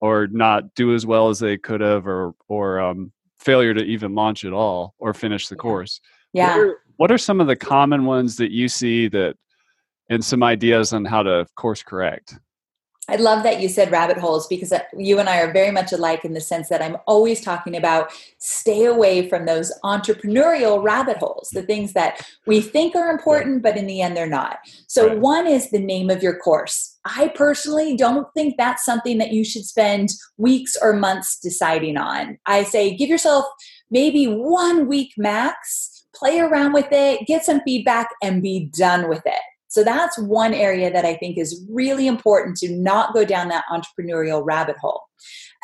or 0.00 0.28
not 0.28 0.74
do 0.74 0.94
as 0.94 1.04
well 1.04 1.28
as 1.28 1.40
they 1.40 1.58
could 1.58 1.80
have 1.80 2.06
or 2.06 2.34
or 2.48 2.80
um, 2.80 3.12
failure 3.38 3.74
to 3.74 3.82
even 3.82 4.14
launch 4.14 4.44
at 4.44 4.52
all 4.52 4.94
or 4.98 5.12
finish 5.12 5.48
the 5.48 5.56
course. 5.56 6.00
Yeah. 6.32 6.56
What 6.56 6.66
are, 6.66 6.78
what 6.96 7.12
are 7.12 7.18
some 7.18 7.40
of 7.40 7.46
the 7.46 7.56
common 7.56 8.04
ones 8.04 8.36
that 8.36 8.50
you 8.50 8.68
see 8.68 9.08
that, 9.08 9.36
and 10.10 10.24
some 10.24 10.42
ideas 10.42 10.92
on 10.92 11.04
how 11.04 11.22
to 11.22 11.46
course 11.54 11.82
correct? 11.82 12.38
I 13.10 13.16
love 13.16 13.42
that 13.42 13.60
you 13.60 13.68
said 13.70 13.90
rabbit 13.90 14.18
holes 14.18 14.46
because 14.46 14.70
uh, 14.70 14.80
you 14.96 15.18
and 15.18 15.30
I 15.30 15.40
are 15.40 15.50
very 15.50 15.70
much 15.70 15.92
alike 15.92 16.26
in 16.26 16.34
the 16.34 16.42
sense 16.42 16.68
that 16.68 16.82
I'm 16.82 16.98
always 17.06 17.40
talking 17.40 17.74
about 17.74 18.12
stay 18.36 18.84
away 18.84 19.28
from 19.30 19.46
those 19.46 19.72
entrepreneurial 19.82 20.82
rabbit 20.82 21.16
holes, 21.16 21.48
the 21.54 21.62
things 21.62 21.94
that 21.94 22.20
we 22.46 22.60
think 22.60 22.94
are 22.94 23.10
important, 23.10 23.62
but 23.62 23.78
in 23.78 23.86
the 23.86 24.02
end 24.02 24.14
they're 24.14 24.26
not. 24.26 24.58
So, 24.88 25.08
right. 25.08 25.18
one 25.18 25.46
is 25.46 25.70
the 25.70 25.78
name 25.78 26.10
of 26.10 26.22
your 26.22 26.36
course. 26.36 26.98
I 27.06 27.28
personally 27.28 27.96
don't 27.96 28.26
think 28.34 28.56
that's 28.58 28.84
something 28.84 29.16
that 29.18 29.32
you 29.32 29.42
should 29.42 29.64
spend 29.64 30.10
weeks 30.36 30.76
or 30.80 30.92
months 30.92 31.38
deciding 31.40 31.96
on. 31.96 32.38
I 32.44 32.62
say 32.64 32.94
give 32.94 33.08
yourself 33.08 33.46
maybe 33.90 34.26
one 34.26 34.86
week 34.86 35.14
max 35.16 35.97
play 36.18 36.40
around 36.40 36.72
with 36.72 36.88
it, 36.90 37.26
get 37.26 37.44
some 37.44 37.60
feedback, 37.60 38.08
and 38.22 38.42
be 38.42 38.70
done 38.76 39.08
with 39.08 39.22
it. 39.24 39.40
So 39.68 39.84
that's 39.84 40.18
one 40.18 40.54
area 40.54 40.90
that 40.90 41.04
I 41.04 41.14
think 41.14 41.36
is 41.38 41.64
really 41.70 42.06
important 42.06 42.56
to 42.58 42.70
not 42.70 43.12
go 43.12 43.24
down 43.24 43.48
that 43.48 43.64
entrepreneurial 43.70 44.42
rabbit 44.44 44.76
hole. 44.78 45.07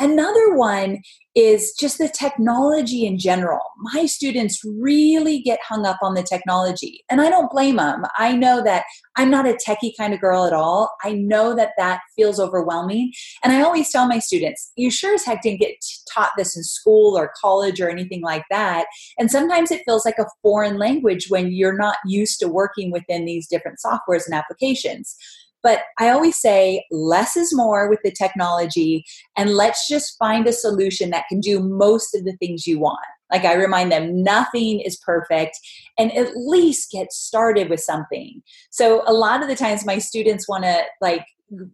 Another 0.00 0.54
one 0.54 1.02
is 1.36 1.72
just 1.78 1.98
the 1.98 2.08
technology 2.08 3.06
in 3.06 3.18
general. 3.18 3.60
My 3.78 4.06
students 4.06 4.60
really 4.64 5.40
get 5.40 5.58
hung 5.66 5.86
up 5.86 5.98
on 6.02 6.14
the 6.14 6.22
technology, 6.22 7.04
and 7.10 7.20
I 7.20 7.30
don't 7.30 7.50
blame 7.50 7.76
them. 7.76 8.04
I 8.16 8.36
know 8.36 8.62
that 8.64 8.84
I'm 9.16 9.30
not 9.30 9.46
a 9.46 9.56
techie 9.66 9.92
kind 9.96 10.14
of 10.14 10.20
girl 10.20 10.44
at 10.44 10.52
all. 10.52 10.90
I 11.02 11.12
know 11.12 11.54
that 11.54 11.72
that 11.76 12.00
feels 12.16 12.40
overwhelming. 12.40 13.12
And 13.42 13.52
I 13.52 13.62
always 13.62 13.90
tell 13.90 14.06
my 14.06 14.18
students, 14.18 14.72
you 14.76 14.90
sure 14.90 15.14
as 15.14 15.24
heck 15.24 15.42
didn't 15.42 15.60
get 15.60 15.74
taught 16.12 16.32
this 16.36 16.56
in 16.56 16.64
school 16.64 17.16
or 17.16 17.32
college 17.40 17.80
or 17.80 17.88
anything 17.88 18.22
like 18.22 18.44
that. 18.50 18.86
And 19.18 19.30
sometimes 19.30 19.70
it 19.70 19.82
feels 19.84 20.04
like 20.04 20.18
a 20.18 20.26
foreign 20.42 20.78
language 20.78 21.26
when 21.28 21.52
you're 21.52 21.76
not 21.76 21.96
used 22.04 22.40
to 22.40 22.48
working 22.48 22.90
within 22.90 23.24
these 23.24 23.46
different 23.46 23.78
softwares 23.84 24.26
and 24.26 24.34
applications. 24.34 25.16
But 25.64 25.80
I 25.98 26.10
always 26.10 26.40
say 26.40 26.84
less 26.92 27.36
is 27.36 27.52
more 27.52 27.90
with 27.90 27.98
the 28.04 28.12
technology, 28.12 29.04
and 29.36 29.54
let's 29.54 29.88
just 29.88 30.16
find 30.18 30.46
a 30.46 30.52
solution 30.52 31.10
that 31.10 31.24
can 31.28 31.40
do 31.40 31.58
most 31.58 32.14
of 32.14 32.24
the 32.24 32.36
things 32.36 32.68
you 32.68 32.78
want. 32.78 33.04
Like 33.32 33.44
I 33.44 33.54
remind 33.54 33.90
them, 33.90 34.22
nothing 34.22 34.78
is 34.78 34.96
perfect, 34.98 35.58
and 35.98 36.12
at 36.12 36.36
least 36.36 36.92
get 36.92 37.12
started 37.12 37.68
with 37.68 37.80
something. 37.80 38.42
So 38.70 39.02
a 39.06 39.12
lot 39.12 39.42
of 39.42 39.48
the 39.48 39.56
times, 39.56 39.84
my 39.84 39.98
students 39.98 40.48
want 40.48 40.62
to 40.62 40.82
like 41.00 41.24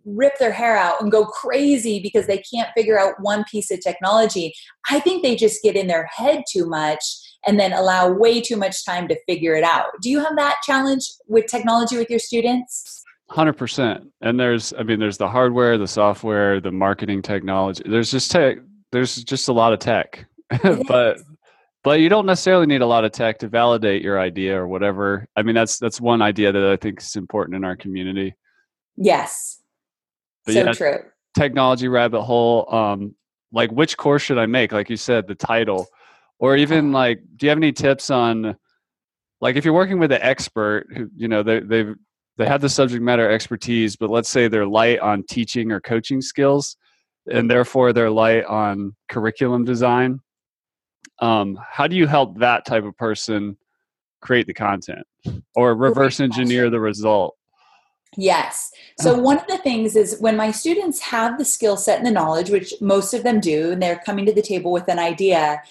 rip 0.04 0.38
their 0.38 0.52
hair 0.52 0.76
out 0.76 1.00
and 1.00 1.12
go 1.12 1.25
crazy 1.25 2.00
because 2.00 2.26
they 2.26 2.42
can't 2.52 2.70
figure 2.76 2.99
out 2.99 3.14
one 3.20 3.44
piece 3.50 3.70
of 3.70 3.80
technology. 3.80 4.52
I 4.90 5.00
think 5.00 5.23
they 5.23 5.37
just 5.37 5.62
get 5.62 5.76
in 5.76 5.87
their 5.87 6.06
head 6.06 6.44
too 6.50 6.66
much 6.66 7.04
and 7.47 7.59
then 7.59 7.73
allow 7.73 8.11
way 8.11 8.40
too 8.40 8.56
much 8.56 8.85
time 8.85 9.09
to 9.09 9.18
figure 9.26 9.54
it 9.54 9.64
out. 9.64 9.87
Do 10.02 10.11
you 10.11 10.20
have 10.20 10.37
that 10.37 10.56
challenge 10.64 11.11
with 11.26 11.47
technology 11.47 11.97
with 11.97 12.11
your 12.11 12.18
students? 12.18 13.00
100%. 13.31 14.07
And 14.21 14.41
there's 14.41 14.73
I 14.73 14.83
mean 14.83 14.99
there's 14.99 15.19
the 15.19 15.29
hardware, 15.29 15.79
the 15.79 15.87
software, 15.87 16.61
the 16.61 16.73
marketing 16.73 17.23
technology. 17.23 17.83
There's 17.87 18.11
just 18.11 18.31
tech 18.31 18.59
there's 18.93 19.23
just 19.23 19.49
a 19.49 19.53
lot 19.53 19.73
of 19.73 19.79
tech. 19.79 20.27
but 20.89 21.21
but 21.83 22.01
you 22.01 22.09
don't 22.09 22.27
necessarily 22.27 22.67
need 22.67 22.83
a 22.83 22.87
lot 22.87 23.05
of 23.05 23.13
tech 23.13 23.39
to 23.39 23.49
validate 23.49 24.03
your 24.03 24.19
idea 24.19 24.59
or 24.59 24.67
whatever. 24.67 25.29
I 25.37 25.43
mean 25.43 25.55
that's 25.55 25.79
that's 25.79 26.01
one 26.01 26.23
idea 26.23 26.51
that 26.51 26.65
I 26.65 26.77
think 26.77 27.01
is 27.01 27.17
important 27.17 27.57
in 27.57 27.65
our 27.65 27.77
community. 27.77 28.35
Yes. 28.97 29.63
But 30.45 30.55
so 30.55 30.65
yeah, 30.65 30.73
true. 30.73 30.99
Technology 31.39 31.87
rabbit 31.87 32.23
hole 32.23 32.73
um 32.75 33.15
like 33.53 33.71
which 33.71 33.97
course 33.97 34.23
should 34.23 34.39
I 34.39 34.47
make? 34.47 34.73
Like 34.73 34.91
you 34.91 34.97
said 34.97 35.29
the 35.29 35.37
title 35.37 35.87
or 36.41 36.57
even 36.57 36.91
like 36.91 37.21
do 37.37 37.47
you 37.47 37.51
have 37.51 37.59
any 37.59 37.73
tips 37.73 38.11
on 38.11 38.57
like 39.41 39.55
if 39.55 39.65
you're 39.65 39.73
working 39.73 40.01
with 40.01 40.11
an 40.11 40.21
expert 40.21 40.87
who 40.97 41.09
you 41.15 41.29
know 41.29 41.45
they 41.45 41.61
they've 41.61 41.95
they 42.40 42.47
have 42.47 42.61
the 42.61 42.68
subject 42.68 43.02
matter 43.02 43.30
expertise 43.30 43.97
but 43.97 44.11
let's 44.11 44.28
say 44.28 44.49
they're 44.49 44.66
light 44.66 44.99
on 45.00 45.23
teaching 45.25 45.70
or 45.70 45.80
coaching 45.80 46.20
skills 46.20 46.76
and 47.30 47.50
therefore 47.50 47.92
they're 47.92 48.11
light 48.11 48.44
on 48.44 48.94
curriculum 49.09 49.64
design. 49.64 50.20
Um, 51.20 51.59
how 51.68 51.87
do 51.87 51.97
you 51.97 52.06
help 52.06 52.38
that 52.38 52.64
type 52.64 52.85
of 52.85 52.97
person 52.97 53.56
create 54.20 54.47
the 54.47 54.54
content 54.54 55.06
or 55.54 55.75
reverse 55.75 56.20
engineer 56.20 56.70
the 56.70 56.80
result? 56.80 57.37
Yes. 58.16 58.73
So, 58.99 59.16
one 59.16 59.38
of 59.38 59.47
the 59.47 59.59
things 59.59 59.94
is 59.94 60.18
when 60.18 60.37
my 60.37 60.50
students 60.50 60.99
have 61.00 61.38
the 61.38 61.44
skill 61.44 61.76
set 61.76 61.99
and 61.99 62.06
the 62.06 62.11
knowledge, 62.11 62.50
which 62.50 62.75
most 62.80 63.14
of 63.14 63.23
them 63.23 63.38
do, 63.38 63.70
and 63.70 63.80
they're 63.80 64.02
coming 64.04 64.26
to 64.26 64.32
the 64.32 64.42
table 64.42 64.73
with 64.73 64.88
an 64.88 64.99
idea, 64.99 65.62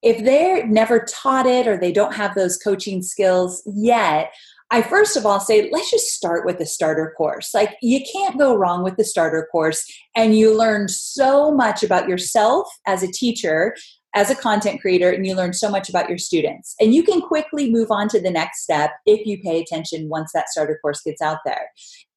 if 0.00 0.24
they're 0.24 0.64
never 0.64 1.00
taught 1.00 1.46
it 1.46 1.66
or 1.66 1.76
they 1.76 1.90
don't 1.90 2.14
have 2.14 2.36
those 2.36 2.56
coaching 2.56 3.02
skills 3.02 3.62
yet, 3.66 4.32
I 4.70 4.82
first 4.82 5.16
of 5.16 5.24
all 5.24 5.40
say, 5.40 5.70
let's 5.72 5.90
just 5.90 6.08
start 6.08 6.44
with 6.44 6.58
the 6.58 6.66
starter 6.66 7.14
course. 7.16 7.54
Like, 7.54 7.76
you 7.80 8.00
can't 8.12 8.38
go 8.38 8.54
wrong 8.54 8.84
with 8.84 8.96
the 8.96 9.04
starter 9.04 9.48
course, 9.50 9.84
and 10.14 10.36
you 10.36 10.56
learn 10.56 10.88
so 10.88 11.50
much 11.50 11.82
about 11.82 12.08
yourself 12.08 12.68
as 12.86 13.02
a 13.02 13.10
teacher, 13.10 13.74
as 14.14 14.30
a 14.30 14.34
content 14.34 14.80
creator, 14.80 15.10
and 15.10 15.26
you 15.26 15.34
learn 15.34 15.54
so 15.54 15.70
much 15.70 15.88
about 15.88 16.08
your 16.08 16.18
students. 16.18 16.74
And 16.80 16.94
you 16.94 17.02
can 17.02 17.22
quickly 17.22 17.70
move 17.70 17.90
on 17.90 18.08
to 18.08 18.20
the 18.20 18.30
next 18.30 18.62
step 18.62 18.90
if 19.06 19.26
you 19.26 19.40
pay 19.40 19.60
attention 19.60 20.08
once 20.08 20.32
that 20.34 20.48
starter 20.48 20.78
course 20.82 21.00
gets 21.02 21.22
out 21.22 21.38
there 21.46 21.68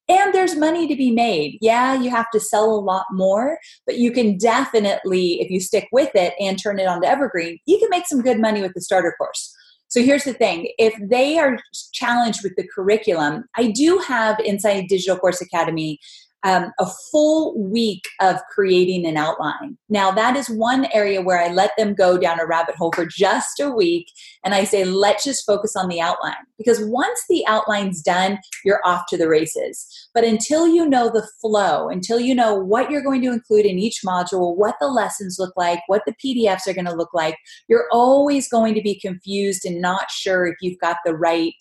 and 0.08 0.34
there's 0.34 0.56
money 0.56 0.86
to 0.88 0.96
be 0.96 1.10
made. 1.10 1.58
Yeah, 1.60 1.94
you 1.94 2.10
have 2.10 2.30
to 2.32 2.40
sell 2.40 2.64
a 2.64 2.80
lot 2.80 3.06
more, 3.12 3.58
but 3.86 3.98
you 3.98 4.12
can 4.12 4.36
definitely, 4.36 5.40
if 5.40 5.50
you 5.50 5.60
stick 5.60 5.88
with 5.92 6.10
it 6.14 6.34
and 6.40 6.60
turn 6.60 6.78
it 6.78 6.86
on 6.86 7.02
to 7.02 7.08
Evergreen, 7.08 7.58
you 7.66 7.78
can 7.78 7.88
make 7.90 8.06
some 8.06 8.20
good 8.20 8.40
money 8.40 8.62
with 8.62 8.74
the 8.74 8.80
starter 8.80 9.14
course. 9.16 9.51
So 9.92 10.02
here's 10.02 10.24
the 10.24 10.32
thing. 10.32 10.72
If 10.78 10.94
they 11.10 11.38
are 11.38 11.58
challenged 11.92 12.42
with 12.42 12.56
the 12.56 12.66
curriculum, 12.66 13.44
I 13.58 13.70
do 13.72 13.98
have 13.98 14.40
inside 14.40 14.86
Digital 14.88 15.18
Course 15.18 15.42
Academy 15.42 16.00
um, 16.44 16.72
a 16.78 16.86
full 17.10 17.58
week 17.58 18.08
of 18.20 18.36
creating 18.52 19.06
an 19.06 19.16
outline. 19.16 19.76
Now, 19.88 20.10
that 20.10 20.36
is 20.36 20.48
one 20.48 20.86
area 20.92 21.22
where 21.22 21.40
I 21.40 21.48
let 21.48 21.70
them 21.78 21.94
go 21.94 22.18
down 22.18 22.40
a 22.40 22.46
rabbit 22.46 22.74
hole 22.74 22.92
for 22.94 23.06
just 23.06 23.60
a 23.60 23.70
week. 23.70 24.06
And 24.44 24.54
I 24.54 24.64
say, 24.64 24.84
let's 24.84 25.24
just 25.24 25.46
focus 25.46 25.76
on 25.76 25.88
the 25.88 26.00
outline. 26.00 26.34
Because 26.58 26.80
once 26.84 27.22
the 27.28 27.44
outline's 27.46 28.02
done, 28.02 28.38
you're 28.64 28.80
off 28.84 29.04
to 29.10 29.16
the 29.16 29.28
races. 29.28 29.86
But 30.14 30.24
until 30.24 30.66
you 30.66 30.88
know 30.88 31.10
the 31.10 31.28
flow, 31.40 31.88
until 31.88 32.18
you 32.18 32.34
know 32.34 32.54
what 32.54 32.90
you're 32.90 33.02
going 33.02 33.22
to 33.22 33.32
include 33.32 33.66
in 33.66 33.78
each 33.78 34.00
module, 34.04 34.56
what 34.56 34.76
the 34.80 34.88
lessons 34.88 35.36
look 35.38 35.54
like, 35.56 35.80
what 35.86 36.02
the 36.06 36.14
PDFs 36.24 36.66
are 36.66 36.74
going 36.74 36.86
to 36.86 36.94
look 36.94 37.14
like, 37.14 37.36
you're 37.68 37.88
always 37.92 38.48
going 38.48 38.74
to 38.74 38.82
be 38.82 38.98
confused 38.98 39.64
and 39.64 39.80
not 39.80 40.10
sure 40.10 40.46
if 40.46 40.56
you've 40.60 40.78
got 40.80 40.96
the 41.04 41.14
right 41.14 41.54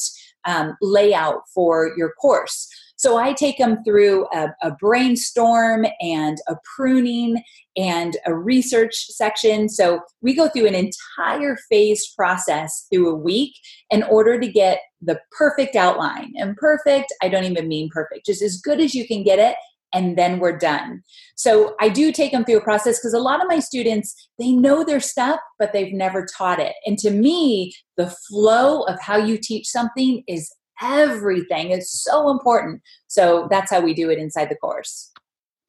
um, 0.45 0.75
layout 0.81 1.41
for 1.53 1.93
your 1.97 2.13
course. 2.13 2.67
So 3.01 3.17
I 3.17 3.33
take 3.33 3.57
them 3.57 3.83
through 3.83 4.27
a, 4.31 4.49
a 4.61 4.75
brainstorm 4.79 5.87
and 6.01 6.37
a 6.47 6.55
pruning 6.75 7.41
and 7.75 8.15
a 8.27 8.35
research 8.35 8.93
section. 8.93 9.69
So 9.69 10.01
we 10.21 10.35
go 10.35 10.47
through 10.47 10.67
an 10.67 10.75
entire 10.75 11.57
phase 11.67 12.13
process 12.15 12.85
through 12.93 13.09
a 13.09 13.15
week 13.15 13.55
in 13.89 14.03
order 14.03 14.39
to 14.39 14.47
get 14.47 14.81
the 15.01 15.19
perfect 15.35 15.75
outline. 15.75 16.33
And 16.37 16.55
perfect, 16.57 17.11
I 17.23 17.29
don't 17.29 17.45
even 17.45 17.67
mean 17.67 17.89
perfect, 17.91 18.27
just 18.27 18.43
as 18.43 18.61
good 18.61 18.79
as 18.79 18.93
you 18.93 19.07
can 19.07 19.23
get 19.23 19.39
it 19.39 19.55
and 19.93 20.15
then 20.15 20.37
we're 20.37 20.57
done. 20.57 21.01
So 21.35 21.75
I 21.79 21.89
do 21.89 22.11
take 22.11 22.31
them 22.31 22.45
through 22.45 22.57
a 22.57 22.63
process 22.63 22.99
because 22.99 23.15
a 23.15 23.19
lot 23.19 23.41
of 23.41 23.47
my 23.47 23.57
students, 23.57 24.29
they 24.37 24.51
know 24.51 24.83
their 24.83 24.99
stuff, 24.99 25.39
but 25.57 25.73
they've 25.73 25.91
never 25.91 26.27
taught 26.37 26.59
it. 26.59 26.75
And 26.85 26.99
to 26.99 27.09
me, 27.09 27.73
the 27.97 28.15
flow 28.29 28.83
of 28.83 29.01
how 29.01 29.17
you 29.17 29.39
teach 29.41 29.67
something 29.67 30.23
is 30.27 30.53
everything 30.81 31.71
is 31.71 31.91
so 31.91 32.29
important. 32.29 32.81
So 33.07 33.47
that's 33.49 33.71
how 33.71 33.81
we 33.81 33.93
do 33.93 34.09
it 34.09 34.17
inside 34.17 34.49
the 34.49 34.55
course. 34.55 35.11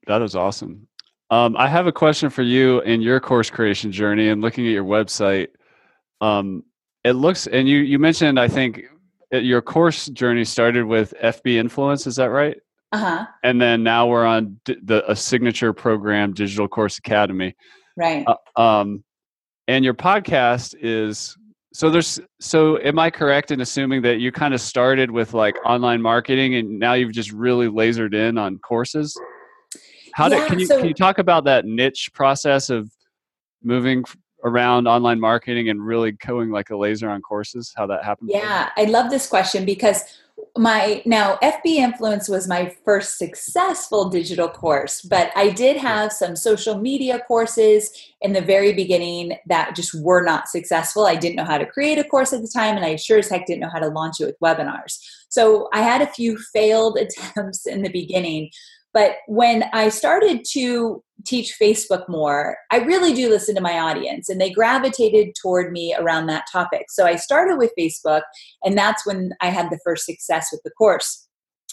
That 0.07 0.23
is 0.23 0.35
awesome. 0.35 0.89
Um, 1.31 1.57
I 1.57 1.69
have 1.69 1.87
a 1.87 1.93
question 1.93 2.29
for 2.29 2.43
you 2.43 2.81
in 2.83 3.01
your 3.01 3.19
course 3.21 3.49
creation 3.49 3.91
journey 3.91 4.29
and 4.29 4.43
looking 4.43 4.67
at 4.67 4.73
your 4.73 4.85
website. 4.85 5.49
Um, 6.21 6.65
it 7.05 7.13
looks, 7.13 7.47
and 7.47 7.69
you 7.69 7.79
you 7.79 7.99
mentioned, 7.99 8.39
I 8.39 8.49
think, 8.49 8.83
your 9.31 9.63
course 9.63 10.07
journey 10.09 10.45
started 10.45 10.85
with 10.85 11.15
FB 11.23 11.55
Influence. 11.55 12.07
Is 12.07 12.17
that 12.17 12.27
right? 12.27 12.59
Uh 12.93 12.99
huh. 12.99 13.27
And 13.43 13.61
then 13.61 13.83
now 13.83 14.07
we're 14.07 14.27
on 14.27 14.61
the 14.67 15.03
a 15.11 15.17
signature 15.17 15.73
program, 15.73 16.35
Digital 16.35 16.69
Course 16.69 16.99
Academy. 16.99 17.55
Right. 17.97 18.27
Uh, 18.27 18.61
um, 18.61 19.03
and 19.69 19.85
your 19.85 19.95
podcast 19.95 20.75
is 20.81 21.37
so 21.73 21.91
there's 21.91 22.21
so 22.41 22.79
am 22.79 22.99
I 22.99 23.11
correct 23.11 23.51
in 23.51 23.61
assuming 23.61 24.03
that 24.03 24.21
you 24.21 24.31
kind 24.31 24.55
of 24.55 24.61
started 24.61 25.11
with 25.11 25.33
like 25.33 25.57
online 25.65 26.03
marketing 26.03 26.55
and 26.55 26.79
now 26.79 26.93
you've 26.93 27.13
just 27.13 27.33
really 27.33 27.67
lasered 27.67 28.15
in 28.15 28.39
on 28.39 28.59
courses? 28.59 29.19
How 30.15 30.29
did 30.29 30.47
can 30.47 30.59
you 30.59 30.67
so, 30.67 30.79
can 30.79 30.87
you 30.87 30.95
talk 30.95 31.19
about 31.19 31.45
that 31.45 31.65
niche 31.65 32.11
process 32.13 32.69
of 32.69 32.91
moving 33.63 34.05
around 34.45 34.87
online 34.87 35.19
marketing 35.19 35.71
and 35.71 35.85
really 35.85 36.13
going 36.13 36.51
like 36.51 36.71
a 36.71 36.77
laser 36.77 37.09
on 37.09 37.23
courses? 37.23 37.73
How 37.75 37.87
that 37.87 38.05
happened? 38.05 38.31
Yeah, 38.33 38.71
I 38.77 38.85
love 38.85 39.11
this 39.11 39.27
question 39.27 39.65
because 39.65 40.03
my 40.57 41.03
now 41.07 41.39
FB 41.43 41.65
Influence 41.65 42.29
was 42.29 42.47
my 42.47 42.75
first 42.85 43.17
successful 43.17 44.11
digital 44.11 44.49
course, 44.49 45.01
but 45.01 45.31
I 45.35 45.49
did 45.49 45.79
hmm. 45.79 45.87
have 45.87 46.13
some 46.13 46.37
social 46.37 46.79
media 46.79 47.21
courses 47.27 47.91
in 48.21 48.33
the 48.33 48.43
very 48.43 48.73
beginning 48.73 49.39
that 49.47 49.75
just 49.75 49.95
were 50.03 50.23
not 50.23 50.49
successful. 50.49 51.07
I 51.07 51.17
didn't 51.17 51.37
know 51.37 51.45
how 51.45 51.59
to 51.59 51.67
create 51.67 51.99
a 51.99 52.05
course 52.05 52.33
at 52.33 52.43
the 52.43 52.51
time, 52.53 52.77
and 52.77 52.85
I 52.85 52.97
sure 52.97 53.19
as 53.19 53.29
heck 53.29 53.47
didn't 53.47 53.61
know 53.61 53.71
how 53.73 53.79
to 53.79 53.89
launch 53.89 54.21
it 54.21 54.27
with 54.27 54.41
webinars. 54.41 54.99
So 55.29 55.69
I 55.73 55.81
had 55.81 56.03
a 56.03 56.07
few 56.07 56.37
failed 56.53 56.99
attempts 57.01 57.67
in 57.67 57.83
the 57.83 57.91
beginning, 57.91 58.51
but 58.95 59.17
when 59.27 59.65
I 59.73 59.89
started 59.89 60.45
to 60.53 61.03
teach 61.25 61.57
Facebook 61.61 62.09
more, 62.09 62.57
I 62.71 62.79
really 62.79 63.15
do 63.15 63.29
listen 63.29 63.55
to 63.55 63.61
my 63.61 63.79
audience 63.79 64.29
and 64.29 64.41
they 64.41 64.51
gravitated 64.51 65.35
toward 65.41 65.73
me 65.73 65.95
around 65.99 66.27
that 66.27 66.45
topic. 66.53 66.87
So 66.91 67.07
I 67.07 67.17
started 67.17 67.57
with 67.57 67.73
Facebook, 67.79 68.23
and 68.65 68.77
that's 68.77 69.07
when 69.07 69.31
I 69.41 69.49
had 69.49 69.71
the 69.71 69.79
first 69.85 70.05
success 70.05 70.49
with 70.53 70.63
the 70.65 70.71
course. 70.71 71.29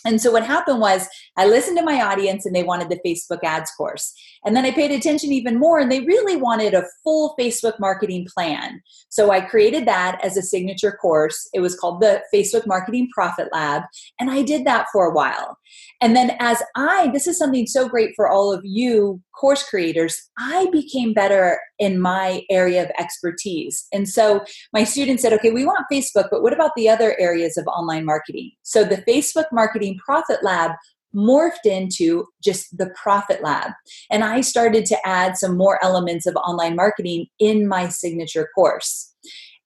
And 0.06 0.22
so 0.22 0.32
what 0.32 0.46
happened 0.46 0.80
was 0.80 1.08
I 1.38 1.46
listened 1.46 1.78
to 1.78 1.84
my 1.84 2.02
audience 2.02 2.46
and 2.46 2.56
they 2.56 2.64
wanted 2.64 2.90
the 2.90 3.00
Facebook 3.06 3.44
ads 3.44 3.72
course. 3.72 4.14
And 4.46 4.56
then 4.56 4.66
I 4.66 4.72
paid 4.72 4.92
attention 4.92 5.32
even 5.32 5.60
more 5.60 5.80
and 5.80 5.92
they 5.92 6.02
really 6.02 6.38
wanted 6.38 6.74
a 6.74 6.86
full 7.04 7.36
Facebook 7.40 7.80
marketing 7.80 8.28
plan. 8.34 8.82
So 9.10 9.32
I 9.32 9.42
created 9.42 9.86
that 9.88 10.20
as 10.24 10.38
a 10.38 10.42
signature 10.42 10.94
course. 10.94 11.50
It 11.54 11.60
was 11.60 11.78
called 11.78 12.02
the 12.02 12.22
Facebook 12.34 12.66
Marketing 12.66 13.10
Profit 13.14 13.50
Lab. 13.52 13.84
And 14.20 14.32
I 14.32 14.42
did 14.42 14.66
that 14.66 14.88
for 14.94 15.06
a 15.06 15.14
while. 15.14 15.58
And 16.02 16.16
then 16.16 16.36
as 16.40 16.62
I, 16.76 17.10
this 17.14 17.28
is 17.28 17.38
something 17.38 17.68
so 17.68 17.90
great 17.90 18.12
for 18.16 18.30
all 18.30 18.54
of 18.54 18.62
you 18.64 19.22
course 19.40 19.68
creators, 19.68 20.30
I 20.38 20.68
became 20.72 21.14
better 21.14 21.60
in 21.78 22.00
my 22.00 22.44
area 22.50 22.84
of 22.84 22.92
expertise. 23.00 23.88
And 23.94 24.08
so 24.10 24.44
my 24.74 24.84
students 24.84 25.24
said, 25.24 25.34
okay, 25.34 25.52
we 25.52 25.66
want 25.66 25.86
Facebook, 25.92 26.28
but 26.30 26.42
what 26.42 26.54
about 26.54 26.72
the 26.76 26.90
other 26.90 27.16
areas 27.20 27.58
of 27.58 27.66
online 27.68 28.06
marketing? 28.06 28.52
So 28.64 28.84
the 28.84 29.04
Facebook 29.08 29.46
Marketing 29.52 29.98
Profit 30.06 30.44
Lab 30.44 30.72
morphed 31.16 31.66
into 31.66 32.26
just 32.44 32.78
the 32.78 32.92
Profit 33.02 33.42
Lab. 33.42 33.72
And 34.12 34.24
I 34.24 34.42
started 34.42 34.86
to 34.88 35.08
add 35.08 35.38
some 35.38 35.58
more 35.58 35.84
elements 35.84 36.26
of 36.26 36.36
online 36.36 36.76
marketing 36.76 37.28
in 37.40 37.68
my 37.68 37.90
signature 37.90 38.50
course. 38.54 39.14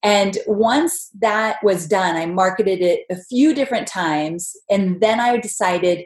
And 0.04 0.38
once 0.48 1.10
that 1.22 1.58
was 1.64 1.88
done, 1.88 2.18
I 2.18 2.26
marketed 2.26 2.82
it 2.82 3.06
a 3.10 3.16
few 3.30 3.54
different 3.54 3.88
times. 3.88 4.52
And 4.70 5.00
then 5.00 5.22
I 5.22 5.38
decided 5.38 6.06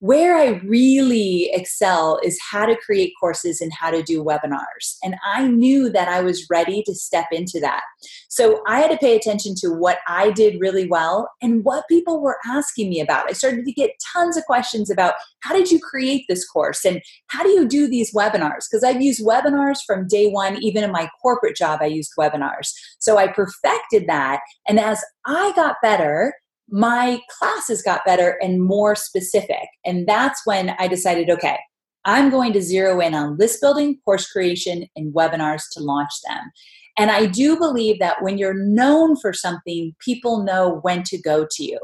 where 0.00 0.34
I 0.34 0.60
really 0.64 1.50
excel 1.52 2.18
is 2.24 2.38
how 2.50 2.64
to 2.64 2.76
create 2.76 3.12
courses 3.20 3.60
and 3.60 3.70
how 3.72 3.90
to 3.90 4.02
do 4.02 4.24
webinars. 4.24 4.96
And 5.04 5.14
I 5.24 5.46
knew 5.46 5.90
that 5.90 6.08
I 6.08 6.22
was 6.22 6.46
ready 6.50 6.82
to 6.84 6.94
step 6.94 7.26
into 7.30 7.60
that. 7.60 7.82
So 8.28 8.62
I 8.66 8.80
had 8.80 8.90
to 8.90 8.96
pay 8.96 9.14
attention 9.14 9.54
to 9.58 9.68
what 9.68 9.98
I 10.08 10.30
did 10.30 10.58
really 10.58 10.86
well 10.86 11.30
and 11.42 11.64
what 11.64 11.86
people 11.86 12.22
were 12.22 12.38
asking 12.46 12.88
me 12.88 13.00
about. 13.00 13.28
I 13.28 13.34
started 13.34 13.66
to 13.66 13.72
get 13.72 13.90
tons 14.12 14.38
of 14.38 14.44
questions 14.44 14.90
about 14.90 15.14
how 15.40 15.54
did 15.54 15.70
you 15.70 15.78
create 15.78 16.24
this 16.28 16.48
course 16.48 16.84
and 16.86 17.02
how 17.26 17.42
do 17.42 17.50
you 17.50 17.68
do 17.68 17.86
these 17.86 18.14
webinars? 18.14 18.64
Because 18.70 18.82
I've 18.82 19.02
used 19.02 19.22
webinars 19.22 19.78
from 19.86 20.08
day 20.08 20.30
one, 20.30 20.62
even 20.62 20.82
in 20.82 20.92
my 20.92 21.10
corporate 21.20 21.56
job, 21.56 21.80
I 21.82 21.86
used 21.86 22.12
webinars. 22.18 22.72
So 23.00 23.18
I 23.18 23.28
perfected 23.28 24.06
that. 24.06 24.40
And 24.66 24.80
as 24.80 25.04
I 25.26 25.52
got 25.54 25.76
better, 25.82 26.32
my 26.70 27.20
classes 27.38 27.82
got 27.82 28.04
better 28.04 28.38
and 28.42 28.62
more 28.62 28.94
specific. 28.94 29.68
And 29.84 30.06
that's 30.06 30.42
when 30.44 30.70
I 30.78 30.88
decided 30.88 31.30
okay, 31.30 31.58
I'm 32.04 32.30
going 32.30 32.52
to 32.54 32.62
zero 32.62 33.00
in 33.00 33.14
on 33.14 33.36
list 33.36 33.60
building, 33.60 33.98
course 34.04 34.30
creation, 34.30 34.86
and 34.96 35.14
webinars 35.14 35.62
to 35.72 35.82
launch 35.82 36.12
them. 36.26 36.50
And 36.96 37.10
I 37.10 37.26
do 37.26 37.56
believe 37.56 37.98
that 38.00 38.22
when 38.22 38.36
you're 38.36 38.52
known 38.52 39.16
for 39.16 39.32
something, 39.32 39.94
people 40.04 40.42
know 40.42 40.80
when 40.82 41.02
to 41.04 41.16
go 41.16 41.46
to 41.50 41.64
you. 41.64 41.78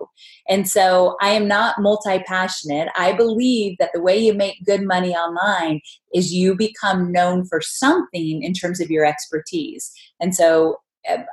And 0.49 0.68
so 0.68 1.16
I 1.22 1.31
am 1.31 1.49
not 1.49 1.81
multi 1.81 2.18
passionate. 2.27 2.88
I 2.96 3.12
believe 3.12 3.77
that 3.79 3.90
the 3.94 4.03
way 4.03 4.18
you 4.18 4.35
make 4.35 4.64
good 4.66 4.83
money 4.83 5.14
online 5.14 5.81
is 6.12 6.35
you 6.35 6.55
become 6.55 7.12
known 7.12 7.46
for 7.46 7.61
something 7.62 8.42
in 8.42 8.53
terms 8.53 8.81
of 8.81 8.90
your 8.90 9.05
expertise. 9.05 9.90
And 10.20 10.35
so 10.35 10.81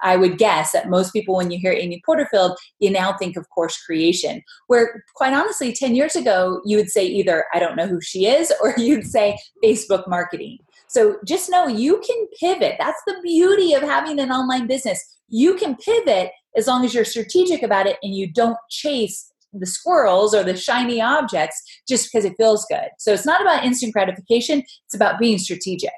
I 0.01 0.17
would 0.17 0.37
guess 0.37 0.71
that 0.71 0.89
most 0.89 1.11
people, 1.11 1.35
when 1.35 1.51
you 1.51 1.59
hear 1.59 1.71
Amy 1.71 2.01
Porterfield, 2.05 2.57
you 2.79 2.91
now 2.91 3.13
think 3.17 3.37
of 3.37 3.49
course 3.49 3.81
creation. 3.83 4.41
Where, 4.67 5.03
quite 5.15 5.33
honestly, 5.33 5.73
10 5.73 5.95
years 5.95 6.15
ago, 6.15 6.61
you 6.65 6.77
would 6.77 6.89
say 6.89 7.05
either, 7.05 7.45
I 7.53 7.59
don't 7.59 7.75
know 7.75 7.87
who 7.87 8.01
she 8.01 8.27
is, 8.27 8.53
or 8.61 8.73
you'd 8.77 9.07
say 9.07 9.37
Facebook 9.63 10.07
marketing. 10.07 10.59
So 10.87 11.17
just 11.25 11.49
know 11.49 11.67
you 11.67 12.01
can 12.05 12.27
pivot. 12.39 12.75
That's 12.77 13.01
the 13.07 13.19
beauty 13.23 13.73
of 13.73 13.81
having 13.81 14.19
an 14.19 14.31
online 14.31 14.67
business. 14.67 15.03
You 15.27 15.55
can 15.55 15.75
pivot 15.77 16.31
as 16.55 16.67
long 16.67 16.85
as 16.85 16.93
you're 16.93 17.05
strategic 17.05 17.63
about 17.63 17.87
it 17.87 17.97
and 18.03 18.13
you 18.13 18.31
don't 18.31 18.57
chase 18.69 19.31
the 19.53 19.65
squirrels 19.65 20.33
or 20.33 20.43
the 20.43 20.55
shiny 20.55 21.01
objects 21.01 21.61
just 21.87 22.11
because 22.11 22.25
it 22.25 22.35
feels 22.37 22.65
good. 22.69 22.89
So 22.99 23.13
it's 23.13 23.25
not 23.25 23.41
about 23.41 23.63
instant 23.63 23.93
gratification, 23.93 24.59
it's 24.85 24.95
about 24.95 25.19
being 25.19 25.37
strategic. 25.37 25.91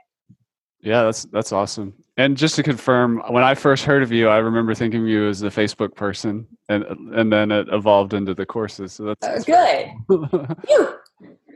Yeah, 0.85 1.01
that's 1.03 1.23
that's 1.25 1.51
awesome. 1.51 1.93
And 2.17 2.37
just 2.37 2.55
to 2.57 2.63
confirm, 2.63 3.21
when 3.29 3.43
I 3.43 3.55
first 3.55 3.85
heard 3.85 4.03
of 4.03 4.11
you, 4.11 4.29
I 4.29 4.37
remember 4.37 4.75
thinking 4.75 5.01
of 5.01 5.07
you 5.07 5.27
as 5.27 5.39
the 5.39 5.49
Facebook 5.49 5.95
person, 5.95 6.45
and 6.69 6.83
and 6.83 7.33
then 7.33 7.51
it 7.51 7.67
evolved 7.71 8.13
into 8.13 8.35
the 8.35 8.45
courses. 8.45 8.93
So 8.93 9.15
that's, 9.19 9.49
uh, 9.49 9.91
good. 10.07 10.47
you. 10.69 10.93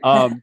um, 0.02 0.42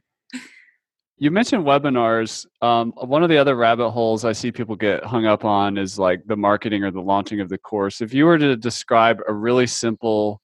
you 1.18 1.30
mentioned 1.30 1.64
webinars. 1.64 2.46
Um, 2.62 2.92
one 2.96 3.22
of 3.22 3.28
the 3.28 3.36
other 3.36 3.56
rabbit 3.56 3.90
holes 3.90 4.24
I 4.24 4.32
see 4.32 4.50
people 4.50 4.74
get 4.74 5.04
hung 5.04 5.26
up 5.26 5.44
on 5.44 5.76
is 5.76 5.98
like 5.98 6.22
the 6.26 6.36
marketing 6.36 6.82
or 6.82 6.90
the 6.90 7.02
launching 7.02 7.40
of 7.40 7.50
the 7.50 7.58
course. 7.58 8.00
If 8.00 8.14
you 8.14 8.24
were 8.24 8.38
to 8.38 8.56
describe 8.56 9.20
a 9.28 9.34
really 9.34 9.66
simple 9.66 10.40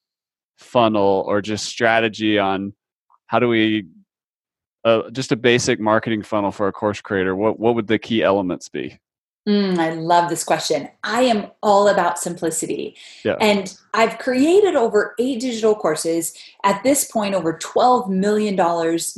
funnel 0.59 1.25
or 1.27 1.41
just 1.41 1.65
strategy 1.65 2.39
on 2.39 2.75
how 3.27 3.39
do 3.39 3.49
we 3.49 3.87
uh, 4.85 5.11
just 5.11 5.33
a 5.33 5.37
basic 5.37 5.81
marketing 5.81 6.23
funnel 6.23 6.53
for 6.53 6.69
a 6.69 6.73
course 6.73 7.01
creator, 7.01 7.35
what 7.35 7.59
what 7.59 7.75
would 7.75 7.87
the 7.87 7.99
key 7.99 8.23
elements 8.23 8.69
be? 8.69 8.99
Mm, 9.47 9.79
I 9.79 9.91
love 9.91 10.31
this 10.31 10.43
question. 10.43 10.89
I 11.03 11.23
am 11.23 11.49
all 11.63 11.89
about 11.89 12.19
simplicity. 12.19 12.97
Yeah. 13.25 13.37
And 13.41 13.77
I've 13.93 14.19
created 14.19 14.75
over 14.75 15.15
eight 15.19 15.41
digital 15.41 15.75
courses. 15.75 16.33
At 16.65 16.83
this 16.83 17.05
point, 17.05 17.35
over 17.35 17.59
$12 17.59 18.09
million 18.09 18.57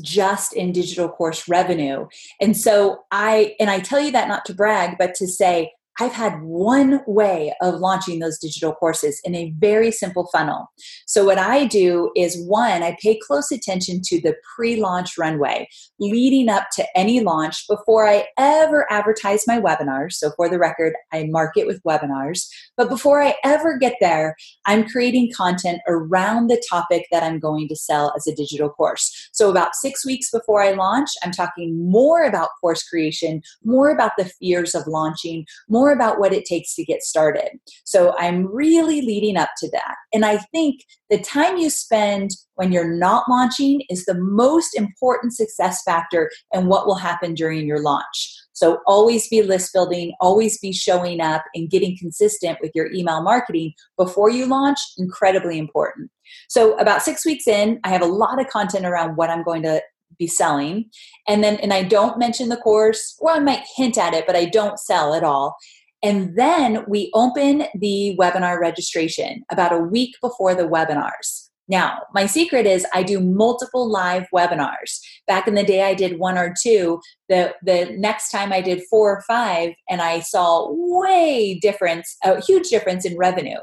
just 0.01 0.53
in 0.53 0.73
digital 0.73 1.09
course 1.09 1.49
revenue. 1.49 2.09
And 2.41 2.57
so 2.57 3.05
I, 3.13 3.55
and 3.61 3.71
I 3.71 3.79
tell 3.79 4.01
you 4.01 4.11
that 4.13 4.27
not 4.27 4.45
to 4.47 4.55
brag, 4.55 4.99
but 4.99 5.15
to 5.15 5.29
say, 5.29 5.73
I've 5.99 6.13
had 6.13 6.43
one 6.43 7.01
way 7.07 7.55
of 7.63 7.77
launching 7.77 8.19
those 8.19 8.39
digital 8.39 8.75
courses 8.75 9.21
in 9.25 9.35
a 9.35 9.55
very 9.59 9.91
simple 9.91 10.29
funnel. 10.33 10.71
So, 11.07 11.25
what 11.25 11.39
I 11.39 11.65
do 11.65 12.11
is 12.15 12.45
one, 12.47 12.83
I 12.83 12.97
pay 13.01 13.19
close 13.27 13.51
attention 13.51 14.03
to 14.05 14.21
the 14.21 14.35
pre 14.55 14.77
launch 14.77 15.17
runway 15.17 15.69
leading 15.99 16.49
up 16.49 16.69
to 16.75 16.87
any 16.97 17.21
launch 17.21 17.67
before 17.69 18.07
I 18.07 18.27
ever 18.39 18.91
advertise 18.93 19.47
my 19.47 19.59
webinars. 19.59 20.13
So, 20.13 20.33
for 20.37 20.49
the 20.49 20.59
record, 20.59 20.95
I 21.13 21.25
market 21.31 21.67
with 21.67 21.83
webinars. 21.83 22.47
But 22.77 22.91
before 22.91 23.23
I 23.23 23.35
ever 23.45 23.79
get 23.79 23.95
there, 24.01 24.37
I'm 24.67 24.87
creating 24.89 25.33
content 25.35 25.81
around 25.89 26.49
the 26.49 26.63
topic 26.69 27.07
that 27.11 27.23
I'm 27.23 27.39
going 27.39 27.69
to 27.69 27.77
sell 27.77 28.13
as 28.17 28.27
a 28.27 28.35
digital 28.35 28.69
course. 28.69 29.31
So, 29.33 29.51
about 29.51 29.75
six 29.75 30.05
weeks 30.05 30.31
before 30.31 30.63
I 30.63 30.73
launch, 30.73 31.09
I'm 31.23 31.33
talking 31.33 31.91
more 31.91 32.23
about 32.25 32.51
course 32.61 32.83
creation, 32.83 33.41
more 33.65 33.91
about 33.91 34.13
the 34.19 34.27
fears 34.27 34.75
of 34.75 34.87
launching, 34.87 35.47
more 35.69 35.86
more 35.87 35.95
about 35.95 36.19
what 36.19 36.33
it 36.33 36.45
takes 36.45 36.75
to 36.75 36.85
get 36.85 37.03
started. 37.03 37.49
So 37.85 38.13
I'm 38.19 38.53
really 38.53 39.03
leading 39.03 39.37
up 39.37 39.51
to 39.59 39.71
that. 39.71 39.95
And 40.13 40.25
I 40.25 40.39
think 40.39 40.81
the 41.11 41.19
time 41.19 41.59
you 41.59 41.71
spend 41.71 42.31
when 42.57 42.73
you're 42.73 42.93
not 42.93 43.29
launching 43.29 43.83
is 43.89 44.05
the 44.05 44.19
most 44.19 44.75
important 44.75 45.35
success 45.35 45.83
factor 45.85 46.31
and 46.53 46.67
what 46.67 46.87
will 46.87 46.97
happen 46.97 47.35
during 47.35 47.67
your 47.67 47.81
launch. 47.81 48.35
So 48.53 48.79
always 48.87 49.29
be 49.29 49.43
list 49.43 49.73
building, 49.73 50.15
always 50.21 50.59
be 50.59 50.73
showing 50.73 51.21
up 51.21 51.45
and 51.55 51.71
getting 51.71 51.97
consistent 51.99 52.59
with 52.61 52.73
your 52.75 52.91
email 52.93 53.23
marketing 53.23 53.75
before 53.97 54.31
you 54.31 54.47
launch, 54.47 54.79
incredibly 54.99 55.59
important. 55.59 56.11
So 56.49 56.77
about 56.79 57.03
6 57.03 57.25
weeks 57.25 57.47
in, 57.47 57.79
I 57.85 57.91
have 57.91 58.03
a 58.03 58.07
lot 58.07 58.41
of 58.41 58.49
content 58.49 58.87
around 58.87 59.17
what 59.17 59.31
I'm 59.31 59.45
going 59.45 59.63
to 59.63 59.83
be 60.19 60.27
selling. 60.27 60.91
And 61.29 61.43
then 61.43 61.57
and 61.57 61.73
i 61.73 61.83
don't 61.83 62.19
mention 62.19 62.49
the 62.49 62.57
course. 62.57 63.17
Or 63.21 63.33
i 63.33 63.39
might 63.39 63.65
hint 63.77 63.99
at 63.99 64.15
it 64.15 64.27
but 64.27 64.37
i 64.37 64.45
don't 64.45 64.79
sell 64.79 65.15
at 65.15 65.25
all. 65.25 65.57
And 66.03 66.37
then 66.37 66.85
we 66.89 67.11
open 67.15 67.65
the 67.75 68.17
webinar 68.21 68.61
registration 68.61 69.45
about 69.51 69.73
a 69.73 69.79
week 69.79 70.15
before 70.21 70.55
the 70.55 70.69
webinars. 70.69 71.49
Now 71.69 72.03
my 72.15 72.27
secret 72.27 72.67
is 72.67 72.87
i 72.95 73.03
do 73.03 73.21
multiple 73.21 73.91
live 73.91 74.27
webinars. 74.35 75.01
Back 75.27 75.49
in 75.49 75.55
the 75.55 75.65
day 75.65 75.83
i 75.83 75.95
did 75.95 76.19
one 76.19 76.39
or 76.39 76.55
two. 76.61 77.01
The 77.29 77.55
the 77.63 77.95
next 77.97 78.31
time 78.31 78.53
i 78.53 78.61
did 78.61 78.83
four 78.89 79.17
or 79.17 79.23
five 79.23 79.73
and 79.89 80.01
i 80.01 80.21
saw 80.21 80.69
way 80.71 81.59
difference 81.61 82.17
a 82.25 82.41
huge 82.41 82.69
difference 82.69 83.05
in 83.05 83.17
revenue 83.17 83.59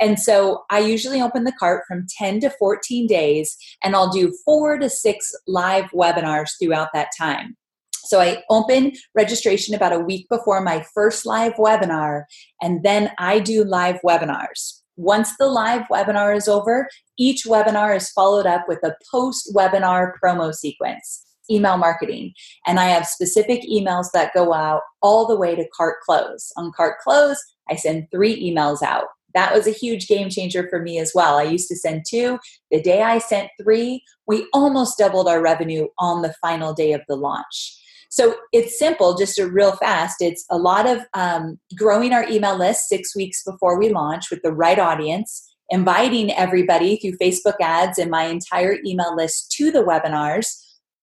and 0.00 0.18
so 0.18 0.64
I 0.70 0.80
usually 0.80 1.20
open 1.20 1.44
the 1.44 1.52
cart 1.52 1.84
from 1.86 2.06
10 2.18 2.40
to 2.40 2.50
14 2.50 3.06
days, 3.06 3.56
and 3.82 3.94
I'll 3.94 4.10
do 4.10 4.36
four 4.44 4.78
to 4.78 4.88
six 4.88 5.32
live 5.46 5.86
webinars 5.92 6.50
throughout 6.60 6.88
that 6.94 7.08
time. 7.16 7.56
So 8.04 8.20
I 8.20 8.42
open 8.50 8.92
registration 9.14 9.74
about 9.74 9.94
a 9.94 9.98
week 9.98 10.28
before 10.28 10.60
my 10.60 10.84
first 10.94 11.24
live 11.24 11.54
webinar, 11.54 12.24
and 12.60 12.82
then 12.82 13.10
I 13.18 13.38
do 13.38 13.64
live 13.64 13.98
webinars. 14.04 14.80
Once 14.96 15.36
the 15.38 15.46
live 15.46 15.82
webinar 15.90 16.36
is 16.36 16.46
over, 16.46 16.88
each 17.18 17.44
webinar 17.44 17.96
is 17.96 18.10
followed 18.10 18.46
up 18.46 18.66
with 18.68 18.78
a 18.84 18.94
post 19.10 19.52
webinar 19.54 20.12
promo 20.22 20.54
sequence, 20.54 21.24
email 21.50 21.76
marketing. 21.76 22.32
And 22.66 22.78
I 22.78 22.86
have 22.86 23.06
specific 23.06 23.62
emails 23.62 24.06
that 24.12 24.34
go 24.34 24.52
out 24.52 24.82
all 25.02 25.26
the 25.26 25.36
way 25.36 25.56
to 25.56 25.66
cart 25.74 25.96
close. 26.04 26.52
On 26.56 26.72
cart 26.76 26.98
close, 27.02 27.42
I 27.68 27.76
send 27.76 28.08
three 28.12 28.38
emails 28.48 28.82
out 28.82 29.06
that 29.34 29.52
was 29.52 29.66
a 29.66 29.72
huge 29.72 30.06
game 30.06 30.30
changer 30.30 30.68
for 30.68 30.80
me 30.80 30.98
as 30.98 31.12
well. 31.14 31.36
I 31.36 31.42
used 31.42 31.68
to 31.68 31.76
send 31.76 32.04
two. 32.08 32.38
The 32.70 32.80
day 32.80 33.02
I 33.02 33.18
sent 33.18 33.50
three, 33.60 34.02
we 34.26 34.46
almost 34.52 34.98
doubled 34.98 35.28
our 35.28 35.42
revenue 35.42 35.88
on 35.98 36.22
the 36.22 36.34
final 36.40 36.72
day 36.72 36.92
of 36.92 37.02
the 37.08 37.16
launch. 37.16 37.80
So 38.10 38.36
it's 38.52 38.78
simple, 38.78 39.16
just 39.16 39.40
a 39.40 39.48
real 39.48 39.72
fast. 39.72 40.22
It's 40.22 40.44
a 40.48 40.56
lot 40.56 40.86
of 40.86 41.00
um, 41.14 41.58
growing 41.76 42.12
our 42.12 42.24
email 42.28 42.56
list 42.56 42.88
six 42.88 43.16
weeks 43.16 43.42
before 43.42 43.76
we 43.76 43.88
launch 43.88 44.30
with 44.30 44.40
the 44.42 44.52
right 44.52 44.78
audience, 44.78 45.52
inviting 45.70 46.32
everybody 46.32 46.96
through 46.96 47.18
Facebook 47.18 47.56
ads 47.60 47.98
and 47.98 48.12
my 48.12 48.26
entire 48.26 48.78
email 48.86 49.16
list 49.16 49.50
to 49.56 49.72
the 49.72 49.82
webinars, 49.82 50.46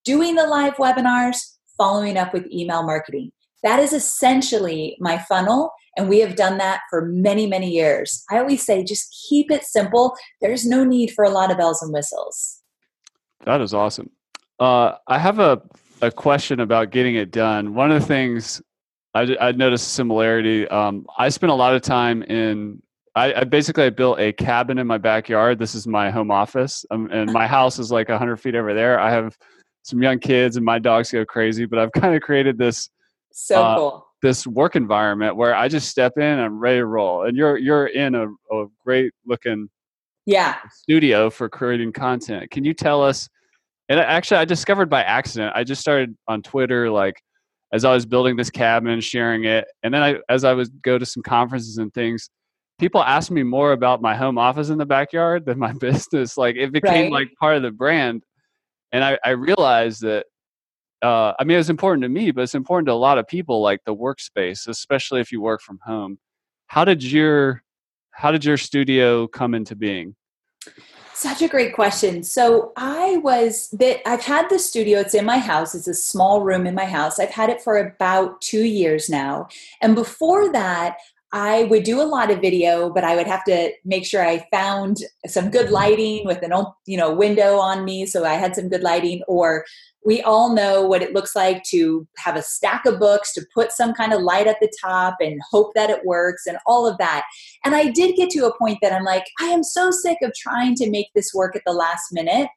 doing 0.05 0.35
the 0.35 0.47
live 0.47 0.75
webinars, 0.75 1.35
following 1.77 2.15
up 2.15 2.33
with 2.33 2.49
email 2.49 2.83
marketing. 2.83 3.33
That 3.63 3.79
is 3.79 3.91
essentially 3.91 4.95
my 5.01 5.17
funnel. 5.17 5.71
And 5.97 6.07
we 6.07 6.19
have 6.19 6.35
done 6.35 6.57
that 6.57 6.81
for 6.89 7.05
many, 7.05 7.47
many 7.47 7.69
years. 7.69 8.23
I 8.29 8.37
always 8.37 8.65
say 8.65 8.83
just 8.83 9.15
keep 9.29 9.51
it 9.51 9.63
simple. 9.63 10.15
There's 10.39 10.65
no 10.65 10.83
need 10.83 11.11
for 11.11 11.25
a 11.25 11.29
lot 11.29 11.51
of 11.51 11.57
bells 11.57 11.81
and 11.81 11.91
whistles. 11.91 12.61
That 13.45 13.61
is 13.61 13.73
awesome. 13.73 14.09
Uh, 14.59 14.93
I 15.07 15.17
have 15.17 15.39
a, 15.39 15.61
a 16.01 16.11
question 16.11 16.59
about 16.59 16.91
getting 16.91 17.15
it 17.15 17.31
done. 17.31 17.73
One 17.73 17.91
of 17.91 17.99
the 17.99 18.07
things 18.07 18.61
I, 19.13 19.35
I 19.39 19.51
noticed 19.51 19.87
a 19.87 19.89
similarity. 19.89 20.67
Um, 20.69 21.05
I 21.17 21.29
spent 21.29 21.51
a 21.51 21.55
lot 21.55 21.75
of 21.75 21.81
time 21.81 22.23
in 22.23 22.81
I, 23.13 23.41
I, 23.41 23.43
basically 23.43 23.83
I 23.83 23.89
built 23.89 24.19
a 24.19 24.31
cabin 24.31 24.77
in 24.77 24.87
my 24.87 24.97
backyard. 24.97 25.59
This 25.59 25.75
is 25.75 25.85
my 25.85 26.09
home 26.09 26.31
office, 26.31 26.85
um, 26.91 27.09
and 27.11 27.29
my 27.33 27.45
house 27.45 27.77
is 27.77 27.91
like 27.91 28.09
hundred 28.09 28.37
feet 28.37 28.55
over 28.55 28.73
there. 28.73 29.01
I 29.01 29.11
have 29.11 29.37
some 29.83 30.01
young 30.01 30.17
kids, 30.17 30.55
and 30.55 30.65
my 30.65 30.79
dogs 30.79 31.11
go 31.11 31.25
crazy. 31.25 31.65
But 31.65 31.79
I've 31.79 31.91
kind 31.91 32.15
of 32.15 32.21
created 32.21 32.57
this 32.57 32.89
so 33.33 33.61
uh, 33.61 33.75
cool 33.75 34.10
this 34.21 34.45
work 34.45 34.75
environment 34.75 35.35
where 35.35 35.55
I 35.55 35.67
just 35.67 35.89
step 35.89 36.13
in 36.17 36.23
and 36.23 36.41
I'm 36.41 36.59
ready 36.59 36.79
to 36.79 36.85
roll. 36.85 37.23
And 37.25 37.35
you're 37.35 37.57
you're 37.57 37.87
in 37.87 38.15
a, 38.15 38.27
a 38.53 38.67
great 38.85 39.13
looking 39.25 39.69
yeah 40.25 40.57
studio 40.71 41.29
for 41.29 41.49
creating 41.49 41.91
content. 41.93 42.51
Can 42.51 42.63
you 42.63 42.73
tell 42.73 43.03
us 43.03 43.27
And 43.89 43.99
actually, 43.99 44.37
I 44.37 44.45
discovered 44.45 44.89
by 44.89 45.03
accident. 45.03 45.53
I 45.55 45.63
just 45.65 45.81
started 45.81 46.15
on 46.27 46.41
Twitter, 46.41 46.89
like 46.89 47.21
as 47.73 47.83
I 47.83 47.93
was 47.93 48.05
building 48.05 48.37
this 48.37 48.49
cabin, 48.49 49.01
sharing 49.01 49.45
it, 49.45 49.65
and 49.83 49.93
then 49.93 50.01
I, 50.01 50.15
as 50.29 50.43
I 50.45 50.53
would 50.53 50.81
go 50.81 50.97
to 50.97 51.05
some 51.05 51.23
conferences 51.23 51.77
and 51.77 51.93
things, 51.93 52.29
people 52.79 53.03
asked 53.03 53.31
me 53.31 53.43
more 53.43 53.73
about 53.73 54.01
my 54.01 54.15
home 54.15 54.37
office 54.37 54.69
in 54.69 54.77
the 54.77 54.85
backyard 54.85 55.45
than 55.45 55.59
my 55.59 55.73
business. 55.79 56.37
Like 56.37 56.55
it 56.55 56.71
became 56.71 57.05
right. 57.05 57.11
like 57.11 57.29
part 57.39 57.57
of 57.57 57.63
the 57.63 57.71
brand, 57.71 58.23
and 58.93 59.03
I, 59.03 59.19
I 59.25 59.31
realized 59.31 60.01
that. 60.03 60.25
Uh, 61.01 61.33
I 61.39 61.43
mean, 61.43 61.57
it's 61.57 61.69
important 61.69 62.03
to 62.03 62.09
me, 62.09 62.31
but 62.31 62.41
it's 62.41 62.55
important 62.55 62.87
to 62.87 62.93
a 62.93 62.95
lot 62.95 63.17
of 63.17 63.27
people, 63.27 63.61
like 63.61 63.81
the 63.85 63.95
workspace, 63.95 64.67
especially 64.67 65.19
if 65.19 65.31
you 65.31 65.41
work 65.41 65.61
from 65.61 65.79
home. 65.83 66.19
How 66.67 66.85
did 66.85 67.03
your 67.03 67.63
how 68.11 68.31
did 68.31 68.45
your 68.45 68.57
studio 68.57 69.27
come 69.27 69.53
into 69.55 69.75
being? 69.75 70.15
Such 71.13 71.41
a 71.41 71.47
great 71.47 71.73
question. 71.73 72.23
So 72.23 72.71
I 72.75 73.17
was 73.17 73.69
that 73.79 74.07
I've 74.07 74.23
had 74.23 74.49
the 74.49 74.57
studio, 74.57 74.99
it's 74.99 75.13
in 75.13 75.25
my 75.25 75.37
house, 75.37 75.75
it's 75.75 75.87
a 75.87 75.93
small 75.93 76.41
room 76.41 76.65
in 76.65 76.73
my 76.75 76.85
house. 76.85 77.19
I've 77.19 77.29
had 77.29 77.49
it 77.49 77.61
for 77.61 77.77
about 77.77 78.41
two 78.41 78.63
years 78.63 79.09
now. 79.09 79.47
And 79.81 79.95
before 79.95 80.51
that, 80.51 80.97
I 81.33 81.63
would 81.63 81.83
do 81.83 82.01
a 82.01 82.03
lot 82.03 82.29
of 82.29 82.41
video, 82.41 82.89
but 82.89 83.05
I 83.05 83.15
would 83.15 83.27
have 83.27 83.45
to 83.45 83.71
make 83.85 84.05
sure 84.05 84.25
I 84.25 84.45
found 84.51 84.97
some 85.27 85.49
good 85.49 85.69
lighting 85.69 86.25
with 86.25 86.43
an 86.43 86.51
old, 86.51 86.73
you 86.85 86.97
know 86.97 87.13
window 87.13 87.57
on 87.57 87.85
me, 87.85 88.05
so 88.05 88.25
I 88.25 88.33
had 88.33 88.55
some 88.55 88.67
good 88.67 88.83
lighting, 88.83 89.21
or 89.27 89.63
we 90.03 90.21
all 90.23 90.53
know 90.53 90.85
what 90.85 91.01
it 91.01 91.13
looks 91.13 91.35
like 91.35 91.63
to 91.65 92.07
have 92.17 92.35
a 92.35 92.41
stack 92.41 92.85
of 92.85 92.99
books, 92.99 93.33
to 93.33 93.45
put 93.53 93.71
some 93.71 93.93
kind 93.93 94.13
of 94.13 94.21
light 94.21 94.47
at 94.47 94.57
the 94.59 94.71
top 94.81 95.17
and 95.21 95.39
hope 95.51 95.73
that 95.75 95.89
it 95.89 96.05
works 96.05 96.47
and 96.47 96.57
all 96.65 96.87
of 96.87 96.97
that. 96.97 97.23
And 97.63 97.75
I 97.75 97.91
did 97.91 98.15
get 98.15 98.29
to 98.31 98.47
a 98.47 98.57
point 98.57 98.79
that 98.81 98.91
I'm 98.91 99.03
like, 99.03 99.25
I 99.39 99.45
am 99.45 99.63
so 99.63 99.91
sick 99.91 100.17
of 100.23 100.33
trying 100.33 100.75
to 100.75 100.89
make 100.89 101.07
this 101.13 101.33
work 101.33 101.55
at 101.55 101.61
the 101.65 101.73
last 101.73 102.11
minute. 102.11 102.49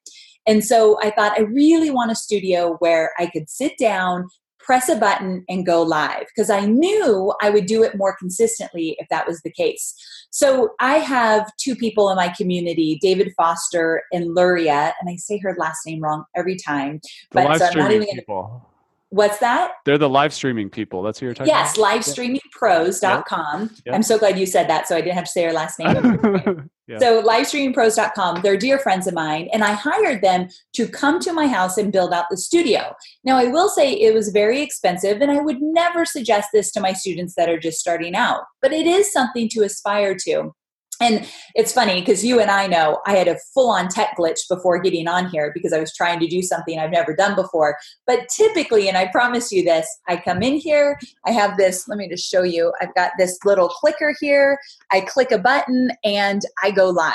And 0.46 0.64
so 0.64 0.98
I 1.00 1.10
thought 1.10 1.38
I 1.38 1.42
really 1.42 1.90
want 1.90 2.10
a 2.10 2.16
studio 2.16 2.76
where 2.80 3.12
I 3.18 3.26
could 3.26 3.48
sit 3.48 3.78
down, 3.78 4.28
press 4.64 4.88
a 4.88 4.96
button 4.96 5.44
and 5.48 5.66
go 5.66 5.82
live 5.82 6.24
because 6.34 6.50
I 6.50 6.66
knew 6.66 7.34
I 7.42 7.50
would 7.50 7.66
do 7.66 7.82
it 7.82 7.96
more 7.96 8.16
consistently 8.16 8.96
if 8.98 9.08
that 9.10 9.26
was 9.26 9.40
the 9.42 9.50
case. 9.50 9.94
So 10.30 10.74
I 10.80 10.98
have 10.98 11.50
two 11.58 11.76
people 11.76 12.10
in 12.10 12.16
my 12.16 12.28
community, 12.28 12.98
David 13.00 13.32
Foster 13.36 14.02
and 14.12 14.34
Luria, 14.34 14.94
and 15.00 15.10
I 15.10 15.16
say 15.16 15.38
her 15.38 15.54
last 15.58 15.86
name 15.86 16.00
wrong 16.00 16.24
every 16.34 16.56
time. 16.56 17.00
The 17.30 17.34
but 17.34 17.44
live 17.44 17.58
so 17.58 17.66
I'm 17.66 17.78
not 17.78 17.92
even 17.92 18.08
gonna, 18.26 18.60
What's 19.14 19.38
that? 19.38 19.74
They're 19.84 19.96
the 19.96 20.08
live 20.08 20.34
streaming 20.34 20.68
people. 20.68 21.00
That's 21.04 21.20
who 21.20 21.26
you're 21.26 21.34
talking 21.36 21.52
yes, 21.52 21.78
about? 21.78 21.94
Yes, 21.94 22.18
livestreamingpros.com. 22.18 23.60
Yep. 23.60 23.70
Yep. 23.86 23.94
I'm 23.94 24.02
so 24.02 24.18
glad 24.18 24.36
you 24.36 24.44
said 24.44 24.68
that 24.68 24.88
so 24.88 24.96
I 24.96 25.02
didn't 25.02 25.14
have 25.14 25.26
to 25.26 25.30
say 25.30 25.44
her 25.44 25.52
last 25.52 25.78
name. 25.78 26.68
yeah. 26.88 26.98
So 26.98 27.22
livestreamingpros.com, 27.22 28.42
they're 28.42 28.56
dear 28.56 28.80
friends 28.80 29.06
of 29.06 29.14
mine, 29.14 29.48
and 29.52 29.62
I 29.62 29.70
hired 29.70 30.20
them 30.20 30.48
to 30.72 30.88
come 30.88 31.20
to 31.20 31.32
my 31.32 31.46
house 31.46 31.78
and 31.78 31.92
build 31.92 32.12
out 32.12 32.24
the 32.28 32.36
studio. 32.36 32.92
Now, 33.22 33.36
I 33.36 33.44
will 33.44 33.68
say 33.68 33.92
it 33.92 34.12
was 34.12 34.30
very 34.30 34.60
expensive, 34.60 35.20
and 35.20 35.30
I 35.30 35.40
would 35.40 35.62
never 35.62 36.04
suggest 36.04 36.48
this 36.52 36.72
to 36.72 36.80
my 36.80 36.92
students 36.92 37.34
that 37.36 37.48
are 37.48 37.60
just 37.60 37.78
starting 37.78 38.16
out, 38.16 38.40
but 38.60 38.72
it 38.72 38.88
is 38.88 39.12
something 39.12 39.48
to 39.50 39.62
aspire 39.62 40.16
to. 40.24 40.52
And 41.00 41.26
it's 41.54 41.72
funny 41.72 42.00
because 42.00 42.24
you 42.24 42.40
and 42.40 42.50
I 42.50 42.66
know 42.66 43.00
I 43.06 43.16
had 43.16 43.28
a 43.28 43.38
full 43.52 43.70
on 43.70 43.88
tech 43.88 44.16
glitch 44.18 44.48
before 44.48 44.78
getting 44.78 45.08
on 45.08 45.28
here 45.28 45.50
because 45.52 45.72
I 45.72 45.80
was 45.80 45.94
trying 45.94 46.20
to 46.20 46.26
do 46.26 46.40
something 46.40 46.78
I've 46.78 46.90
never 46.90 47.14
done 47.14 47.34
before. 47.34 47.76
But 48.06 48.28
typically, 48.28 48.88
and 48.88 48.96
I 48.96 49.08
promise 49.08 49.50
you 49.50 49.64
this, 49.64 49.86
I 50.08 50.16
come 50.16 50.42
in 50.42 50.56
here, 50.56 50.98
I 51.26 51.32
have 51.32 51.56
this, 51.56 51.88
let 51.88 51.98
me 51.98 52.08
just 52.08 52.30
show 52.30 52.42
you. 52.42 52.72
I've 52.80 52.94
got 52.94 53.12
this 53.18 53.38
little 53.44 53.68
clicker 53.68 54.14
here. 54.20 54.58
I 54.92 55.00
click 55.00 55.32
a 55.32 55.38
button 55.38 55.90
and 56.04 56.42
I 56.62 56.70
go 56.70 56.90
live. 56.90 57.14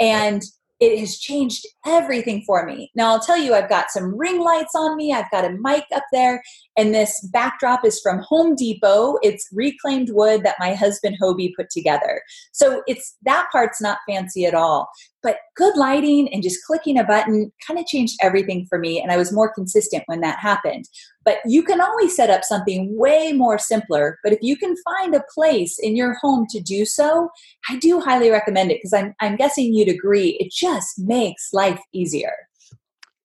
And 0.00 0.42
it 0.82 0.98
has 0.98 1.16
changed 1.18 1.64
everything 1.86 2.42
for 2.44 2.66
me. 2.66 2.90
Now, 2.96 3.12
I'll 3.12 3.20
tell 3.20 3.36
you, 3.36 3.54
I've 3.54 3.68
got 3.68 3.92
some 3.92 4.18
ring 4.18 4.40
lights 4.40 4.74
on 4.74 4.96
me, 4.96 5.12
I've 5.12 5.30
got 5.30 5.44
a 5.44 5.56
mic 5.60 5.84
up 5.94 6.02
there, 6.12 6.42
and 6.76 6.92
this 6.92 7.24
backdrop 7.32 7.86
is 7.86 8.00
from 8.00 8.18
Home 8.28 8.56
Depot. 8.56 9.16
It's 9.22 9.48
reclaimed 9.52 10.10
wood 10.10 10.42
that 10.42 10.56
my 10.58 10.74
husband 10.74 11.18
Hobie 11.22 11.52
put 11.56 11.70
together. 11.70 12.20
So 12.50 12.82
it's 12.88 13.16
that 13.22 13.46
part's 13.52 13.80
not 13.80 13.98
fancy 14.08 14.44
at 14.44 14.54
all. 14.54 14.88
But 15.22 15.36
good 15.56 15.76
lighting 15.76 16.32
and 16.32 16.42
just 16.42 16.64
clicking 16.66 16.98
a 16.98 17.04
button 17.04 17.52
kind 17.64 17.78
of 17.78 17.86
changed 17.86 18.18
everything 18.20 18.66
for 18.68 18.78
me, 18.78 19.00
and 19.00 19.12
I 19.12 19.16
was 19.16 19.32
more 19.32 19.52
consistent 19.52 20.02
when 20.06 20.20
that 20.20 20.38
happened. 20.38 20.86
But 21.24 21.38
you 21.46 21.62
can 21.62 21.80
always 21.80 22.16
set 22.16 22.30
up 22.30 22.42
something 22.42 22.96
way 22.98 23.32
more 23.32 23.58
simpler. 23.58 24.18
But 24.24 24.32
if 24.32 24.40
you 24.42 24.56
can 24.56 24.74
find 24.82 25.14
a 25.14 25.22
place 25.32 25.78
in 25.78 25.94
your 25.94 26.14
home 26.14 26.46
to 26.50 26.60
do 26.60 26.84
so, 26.84 27.30
I 27.70 27.76
do 27.76 28.00
highly 28.00 28.30
recommend 28.30 28.72
it 28.72 28.78
because 28.78 28.92
I'm, 28.92 29.14
I'm 29.20 29.36
guessing 29.36 29.72
you'd 29.72 29.88
agree. 29.88 30.36
It 30.40 30.50
just 30.52 30.98
makes 30.98 31.52
life 31.52 31.80
easier. 31.92 32.34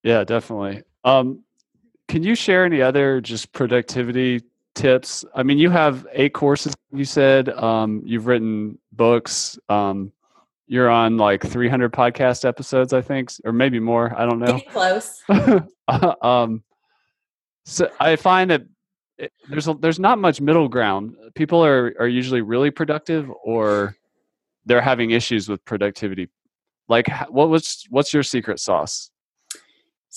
Yeah, 0.03 0.23
definitely. 0.23 0.83
Um, 1.03 1.43
can 2.07 2.23
you 2.23 2.35
share 2.35 2.63
any 2.63 2.81
other 2.81 3.19
just 3.19 3.51
productivity 3.51 4.41
tips? 4.75 5.25
I 5.35 5.43
mean, 5.43 5.57
you 5.57 5.69
have 5.69 6.07
eight 6.13 6.33
courses, 6.33 6.75
you 6.93 7.05
said. 7.05 7.49
Um, 7.49 8.01
you've 8.05 8.27
written 8.27 8.77
books. 8.93 9.57
Um, 9.67 10.11
you're 10.67 10.89
on 10.89 11.17
like 11.17 11.43
300 11.43 11.91
podcast 11.91 12.45
episodes, 12.45 12.93
I 12.93 13.01
think, 13.01 13.31
or 13.45 13.53
maybe 13.53 13.79
more. 13.79 14.13
I 14.17 14.25
don't 14.25 14.39
know. 14.39 14.59
Close. 14.69 15.23
um, 16.21 16.63
so 17.65 17.89
I 17.99 18.15
find 18.17 18.51
that 18.51 18.63
it, 19.17 19.31
there's 19.49 19.67
a, 19.67 19.73
there's 19.73 19.99
not 19.99 20.19
much 20.19 20.41
middle 20.41 20.67
ground. 20.67 21.15
People 21.35 21.63
are 21.63 21.93
are 21.99 22.07
usually 22.07 22.41
really 22.41 22.69
productive, 22.69 23.31
or 23.43 23.95
they're 24.65 24.81
having 24.81 25.11
issues 25.11 25.49
with 25.49 25.63
productivity. 25.65 26.29
Like, 26.87 27.09
what 27.29 27.49
was 27.49 27.85
what's 27.89 28.13
your 28.13 28.23
secret 28.23 28.59
sauce? 28.59 29.09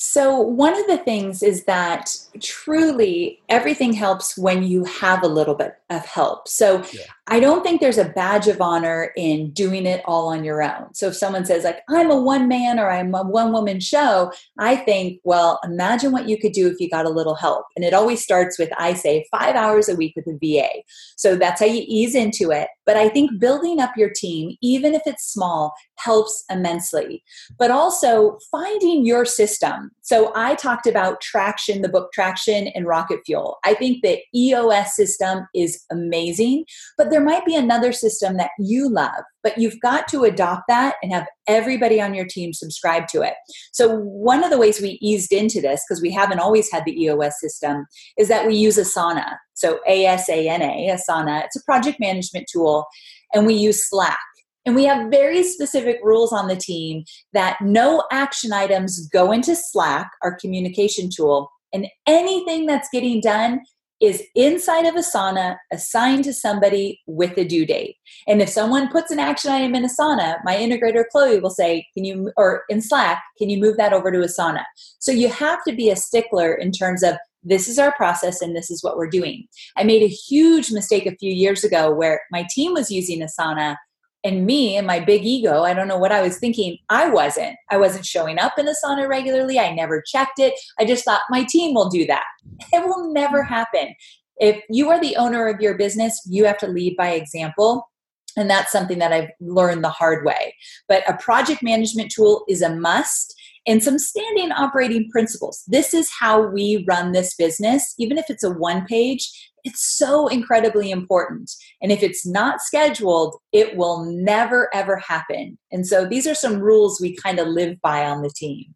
So, 0.02 0.40
one 0.40 0.80
of 0.80 0.86
the 0.86 0.96
things 0.96 1.42
is 1.42 1.64
that 1.64 2.16
truly 2.40 3.38
everything 3.50 3.92
helps 3.92 4.36
when 4.38 4.62
you 4.62 4.82
have 4.84 5.22
a 5.22 5.28
little 5.28 5.54
bit 5.54 5.74
of 5.90 6.06
help. 6.06 6.48
So, 6.48 6.82
yeah. 6.90 7.02
I 7.26 7.38
don't 7.38 7.62
think 7.62 7.82
there's 7.82 7.98
a 7.98 8.08
badge 8.08 8.48
of 8.48 8.62
honor 8.62 9.12
in 9.14 9.50
doing 9.50 9.84
it 9.84 10.02
all 10.06 10.28
on 10.28 10.42
your 10.42 10.62
own. 10.62 10.94
So, 10.94 11.08
if 11.08 11.16
someone 11.16 11.44
says, 11.44 11.64
like, 11.64 11.82
I'm 11.90 12.10
a 12.10 12.18
one 12.18 12.48
man 12.48 12.78
or 12.78 12.90
I'm 12.90 13.14
a 13.14 13.22
one 13.22 13.52
woman 13.52 13.78
show, 13.78 14.32
I 14.58 14.76
think, 14.76 15.20
well, 15.22 15.60
imagine 15.64 16.12
what 16.12 16.26
you 16.26 16.38
could 16.38 16.52
do 16.52 16.66
if 16.66 16.80
you 16.80 16.88
got 16.88 17.04
a 17.04 17.10
little 17.10 17.34
help. 17.34 17.66
And 17.76 17.84
it 17.84 17.92
always 17.92 18.22
starts 18.22 18.58
with, 18.58 18.70
I 18.78 18.94
say, 18.94 19.26
five 19.30 19.54
hours 19.54 19.90
a 19.90 19.94
week 19.94 20.14
with 20.16 20.26
a 20.26 20.38
VA. 20.40 20.80
So, 21.18 21.36
that's 21.36 21.60
how 21.60 21.66
you 21.66 21.84
ease 21.86 22.14
into 22.14 22.50
it. 22.52 22.68
But 22.86 22.96
I 22.96 23.10
think 23.10 23.38
building 23.38 23.80
up 23.80 23.98
your 23.98 24.10
team, 24.10 24.56
even 24.62 24.94
if 24.94 25.02
it's 25.04 25.30
small, 25.30 25.74
helps 26.02 26.44
immensely. 26.50 27.22
But 27.58 27.70
also 27.70 28.38
finding 28.50 29.04
your 29.04 29.24
system. 29.24 29.90
So 30.02 30.32
I 30.34 30.54
talked 30.54 30.86
about 30.86 31.20
Traction, 31.20 31.82
the 31.82 31.88
book 31.88 32.10
Traction, 32.12 32.68
and 32.68 32.86
Rocket 32.86 33.20
Fuel. 33.26 33.58
I 33.64 33.74
think 33.74 34.02
the 34.02 34.20
EOS 34.34 34.96
system 34.96 35.46
is 35.54 35.84
amazing, 35.90 36.64
but 36.96 37.10
there 37.10 37.24
might 37.24 37.44
be 37.44 37.54
another 37.54 37.92
system 37.92 38.36
that 38.36 38.50
you 38.58 38.88
love. 38.88 39.22
But 39.42 39.56
you've 39.56 39.80
got 39.80 40.08
to 40.08 40.24
adopt 40.24 40.64
that 40.68 40.96
and 41.02 41.12
have 41.12 41.26
everybody 41.46 42.00
on 42.00 42.14
your 42.14 42.26
team 42.26 42.52
subscribe 42.52 43.08
to 43.08 43.22
it. 43.22 43.34
So, 43.72 43.96
one 43.96 44.44
of 44.44 44.50
the 44.50 44.58
ways 44.58 44.80
we 44.80 44.98
eased 45.00 45.32
into 45.32 45.60
this, 45.60 45.82
because 45.88 46.02
we 46.02 46.10
haven't 46.10 46.40
always 46.40 46.70
had 46.70 46.84
the 46.84 47.02
EOS 47.02 47.40
system, 47.40 47.86
is 48.18 48.28
that 48.28 48.46
we 48.46 48.54
use 48.54 48.76
Asana. 48.76 49.36
So, 49.54 49.80
A 49.86 50.06
S 50.06 50.28
A 50.28 50.48
N 50.48 50.62
A, 50.62 50.88
Asana. 50.90 51.44
It's 51.44 51.56
a 51.56 51.64
project 51.64 51.98
management 52.00 52.46
tool, 52.52 52.86
and 53.32 53.46
we 53.46 53.54
use 53.54 53.88
Slack. 53.88 54.18
And 54.66 54.74
we 54.74 54.84
have 54.84 55.10
very 55.10 55.42
specific 55.42 55.98
rules 56.02 56.32
on 56.32 56.48
the 56.48 56.56
team 56.56 57.04
that 57.32 57.58
no 57.62 58.04
action 58.12 58.52
items 58.52 59.08
go 59.08 59.32
into 59.32 59.56
Slack, 59.56 60.10
our 60.22 60.36
communication 60.36 61.08
tool, 61.14 61.50
and 61.72 61.86
anything 62.06 62.66
that's 62.66 62.88
getting 62.92 63.20
done 63.20 63.60
is 64.00 64.22
inside 64.34 64.86
of 64.86 64.94
Asana 64.94 65.56
assigned 65.72 66.24
to 66.24 66.32
somebody 66.32 67.00
with 67.06 67.36
a 67.36 67.44
due 67.44 67.66
date. 67.66 67.96
And 68.26 68.40
if 68.40 68.48
someone 68.48 68.88
puts 68.88 69.10
an 69.10 69.18
action 69.18 69.50
item 69.50 69.74
in 69.74 69.84
Asana, 69.84 70.38
my 70.42 70.56
integrator 70.56 71.04
Chloe 71.12 71.38
will 71.38 71.50
say, 71.50 71.86
Can 71.94 72.04
you, 72.04 72.32
or 72.36 72.62
in 72.70 72.80
Slack, 72.80 73.22
can 73.38 73.50
you 73.50 73.58
move 73.58 73.76
that 73.76 73.92
over 73.92 74.10
to 74.10 74.18
Asana? 74.18 74.64
So 74.98 75.12
you 75.12 75.28
have 75.28 75.62
to 75.64 75.74
be 75.74 75.90
a 75.90 75.96
stickler 75.96 76.54
in 76.54 76.72
terms 76.72 77.02
of 77.02 77.16
this 77.42 77.68
is 77.68 77.78
our 77.78 77.92
process 77.92 78.40
and 78.40 78.56
this 78.56 78.70
is 78.70 78.82
what 78.82 78.96
we're 78.96 79.08
doing. 79.08 79.46
I 79.76 79.84
made 79.84 80.02
a 80.02 80.08
huge 80.08 80.72
mistake 80.72 81.06
a 81.06 81.16
few 81.16 81.32
years 81.32 81.64
ago 81.64 81.92
where 81.92 82.22
my 82.30 82.46
team 82.50 82.72
was 82.72 82.90
using 82.90 83.20
Asana 83.20 83.76
and 84.22 84.44
me 84.44 84.76
and 84.76 84.86
my 84.86 85.00
big 85.00 85.24
ego, 85.24 85.62
I 85.62 85.72
don't 85.72 85.88
know 85.88 85.98
what 85.98 86.12
I 86.12 86.22
was 86.22 86.38
thinking. 86.38 86.78
I 86.88 87.08
wasn't. 87.08 87.56
I 87.70 87.76
wasn't 87.78 88.04
showing 88.04 88.38
up 88.38 88.58
in 88.58 88.66
the 88.66 88.76
Asana 88.84 89.08
regularly. 89.08 89.58
I 89.58 89.72
never 89.72 90.02
checked 90.02 90.38
it. 90.38 90.54
I 90.78 90.84
just 90.84 91.04
thought 91.04 91.22
my 91.30 91.44
team 91.44 91.74
will 91.74 91.88
do 91.88 92.06
that. 92.06 92.24
It 92.72 92.84
will 92.84 93.12
never 93.12 93.42
happen. 93.42 93.94
If 94.36 94.62
you 94.70 94.90
are 94.90 95.00
the 95.00 95.16
owner 95.16 95.48
of 95.48 95.60
your 95.60 95.76
business, 95.76 96.20
you 96.28 96.44
have 96.44 96.58
to 96.58 96.68
lead 96.68 96.96
by 96.96 97.10
example. 97.10 97.88
And 98.36 98.48
that's 98.48 98.70
something 98.70 98.98
that 98.98 99.12
I've 99.12 99.30
learned 99.40 99.82
the 99.82 99.90
hard 99.90 100.24
way. 100.24 100.54
But 100.88 101.08
a 101.08 101.16
project 101.16 101.62
management 101.62 102.10
tool 102.10 102.44
is 102.48 102.62
a 102.62 102.74
must 102.74 103.34
and 103.66 103.82
some 103.82 103.98
standing 103.98 104.52
operating 104.52 105.08
principles. 105.10 105.62
This 105.68 105.92
is 105.92 106.10
how 106.18 106.46
we 106.46 106.84
run 106.88 107.12
this 107.12 107.34
business, 107.34 107.94
even 107.98 108.18
if 108.18 108.26
it's 108.28 108.44
a 108.44 108.50
one 108.50 108.86
page 108.86 109.50
it's 109.64 109.96
so 109.98 110.28
incredibly 110.28 110.90
important. 110.90 111.50
And 111.82 111.92
if 111.92 112.02
it's 112.02 112.26
not 112.26 112.60
scheduled, 112.60 113.36
it 113.52 113.76
will 113.76 114.04
never, 114.04 114.74
ever 114.74 114.96
happen. 114.96 115.58
And 115.72 115.86
so 115.86 116.06
these 116.06 116.26
are 116.26 116.34
some 116.34 116.58
rules 116.58 117.00
we 117.00 117.16
kind 117.16 117.38
of 117.38 117.48
live 117.48 117.80
by 117.82 118.04
on 118.06 118.22
the 118.22 118.30
team. 118.30 118.74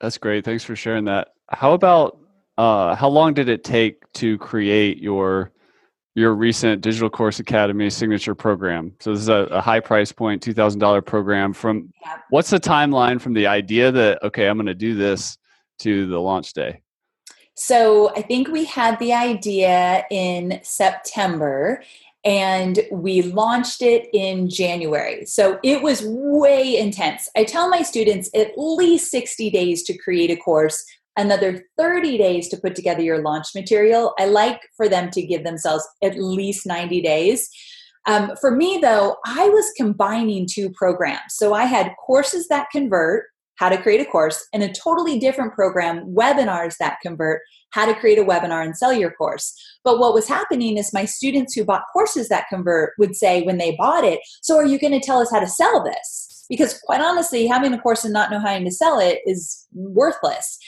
That's 0.00 0.18
great. 0.18 0.44
Thanks 0.44 0.64
for 0.64 0.76
sharing 0.76 1.04
that. 1.06 1.28
How 1.50 1.72
about 1.72 2.18
uh, 2.56 2.94
how 2.94 3.08
long 3.08 3.34
did 3.34 3.48
it 3.48 3.64
take 3.64 4.10
to 4.14 4.38
create 4.38 4.98
your 4.98 5.52
your 6.18 6.34
recent 6.34 6.80
Digital 6.80 7.08
Course 7.08 7.38
Academy 7.38 7.88
signature 7.88 8.34
program? 8.34 8.92
So 9.00 9.12
this 9.12 9.20
is 9.20 9.28
a, 9.28 9.46
a 9.50 9.60
high 9.60 9.80
price 9.80 10.12
point, 10.12 10.42
two 10.42 10.52
thousand 10.52 10.80
dollar 10.80 11.00
program. 11.00 11.52
From 11.52 11.92
what's 12.30 12.50
the 12.50 12.60
timeline 12.60 13.20
from 13.20 13.34
the 13.34 13.46
idea 13.46 13.92
that 13.92 14.22
okay, 14.22 14.48
I'm 14.48 14.56
going 14.56 14.66
to 14.66 14.74
do 14.74 14.94
this 14.94 15.38
to 15.80 16.06
the 16.06 16.18
launch 16.18 16.52
day? 16.52 16.82
So 17.54 18.10
I 18.14 18.22
think 18.22 18.48
we 18.48 18.64
had 18.64 18.98
the 18.98 19.12
idea 19.12 20.04
in 20.10 20.60
September 20.62 21.82
and 22.24 22.80
we 22.92 23.22
launched 23.22 23.82
it 23.82 24.08
in 24.12 24.50
January. 24.50 25.24
So 25.24 25.58
it 25.62 25.82
was 25.82 26.02
way 26.04 26.76
intense. 26.76 27.28
I 27.36 27.44
tell 27.44 27.68
my 27.68 27.82
students 27.82 28.28
at 28.34 28.52
least 28.56 29.10
60 29.10 29.50
days 29.50 29.82
to 29.84 29.96
create 29.96 30.30
a 30.30 30.36
course, 30.36 30.84
another 31.18 31.64
30 31.76 32.16
days 32.16 32.48
to 32.48 32.56
put 32.56 32.74
together 32.74 33.02
your 33.02 33.20
launch 33.20 33.48
material. 33.54 34.14
I 34.18 34.26
like 34.26 34.60
for 34.76 34.88
them 34.88 35.10
to 35.10 35.22
give 35.22 35.44
themselves 35.44 35.86
at 36.02 36.16
least 36.16 36.64
90 36.64 37.02
days. 37.02 37.50
Um, 38.06 38.32
for 38.40 38.52
me, 38.52 38.78
though, 38.80 39.16
I 39.26 39.48
was 39.48 39.70
combining 39.76 40.46
two 40.50 40.70
programs. 40.70 41.34
So 41.34 41.52
I 41.52 41.64
had 41.64 41.92
courses 42.06 42.48
that 42.48 42.68
convert, 42.70 43.26
how 43.56 43.68
to 43.68 43.76
create 43.76 44.00
a 44.00 44.04
course, 44.04 44.46
and 44.54 44.62
a 44.62 44.72
totally 44.72 45.18
different 45.18 45.52
program, 45.52 46.06
webinars 46.06 46.76
that 46.78 46.98
convert, 47.02 47.42
how 47.70 47.84
to 47.84 47.94
create 47.94 48.18
a 48.18 48.24
webinar 48.24 48.64
and 48.64 48.76
sell 48.76 48.92
your 48.92 49.10
course. 49.10 49.52
But 49.84 49.98
what 49.98 50.14
was 50.14 50.28
happening 50.28 50.78
is 50.78 50.92
my 50.94 51.04
students 51.04 51.54
who 51.54 51.64
bought 51.64 51.82
courses 51.92 52.28
that 52.28 52.46
convert 52.48 52.94
would 52.98 53.16
say 53.16 53.42
when 53.42 53.58
they 53.58 53.76
bought 53.76 54.04
it, 54.04 54.20
So 54.40 54.56
are 54.56 54.66
you 54.66 54.78
going 54.78 54.98
to 54.98 55.04
tell 55.04 55.18
us 55.18 55.30
how 55.30 55.40
to 55.40 55.48
sell 55.48 55.84
this? 55.84 56.46
Because 56.48 56.80
quite 56.80 57.02
honestly, 57.02 57.46
having 57.46 57.74
a 57.74 57.80
course 57.80 58.04
and 58.04 58.12
not 58.14 58.30
knowing 58.30 58.42
how 58.42 58.58
to 58.58 58.70
sell 58.70 59.00
it 59.00 59.18
is 59.26 59.66
worthless. 59.74 60.58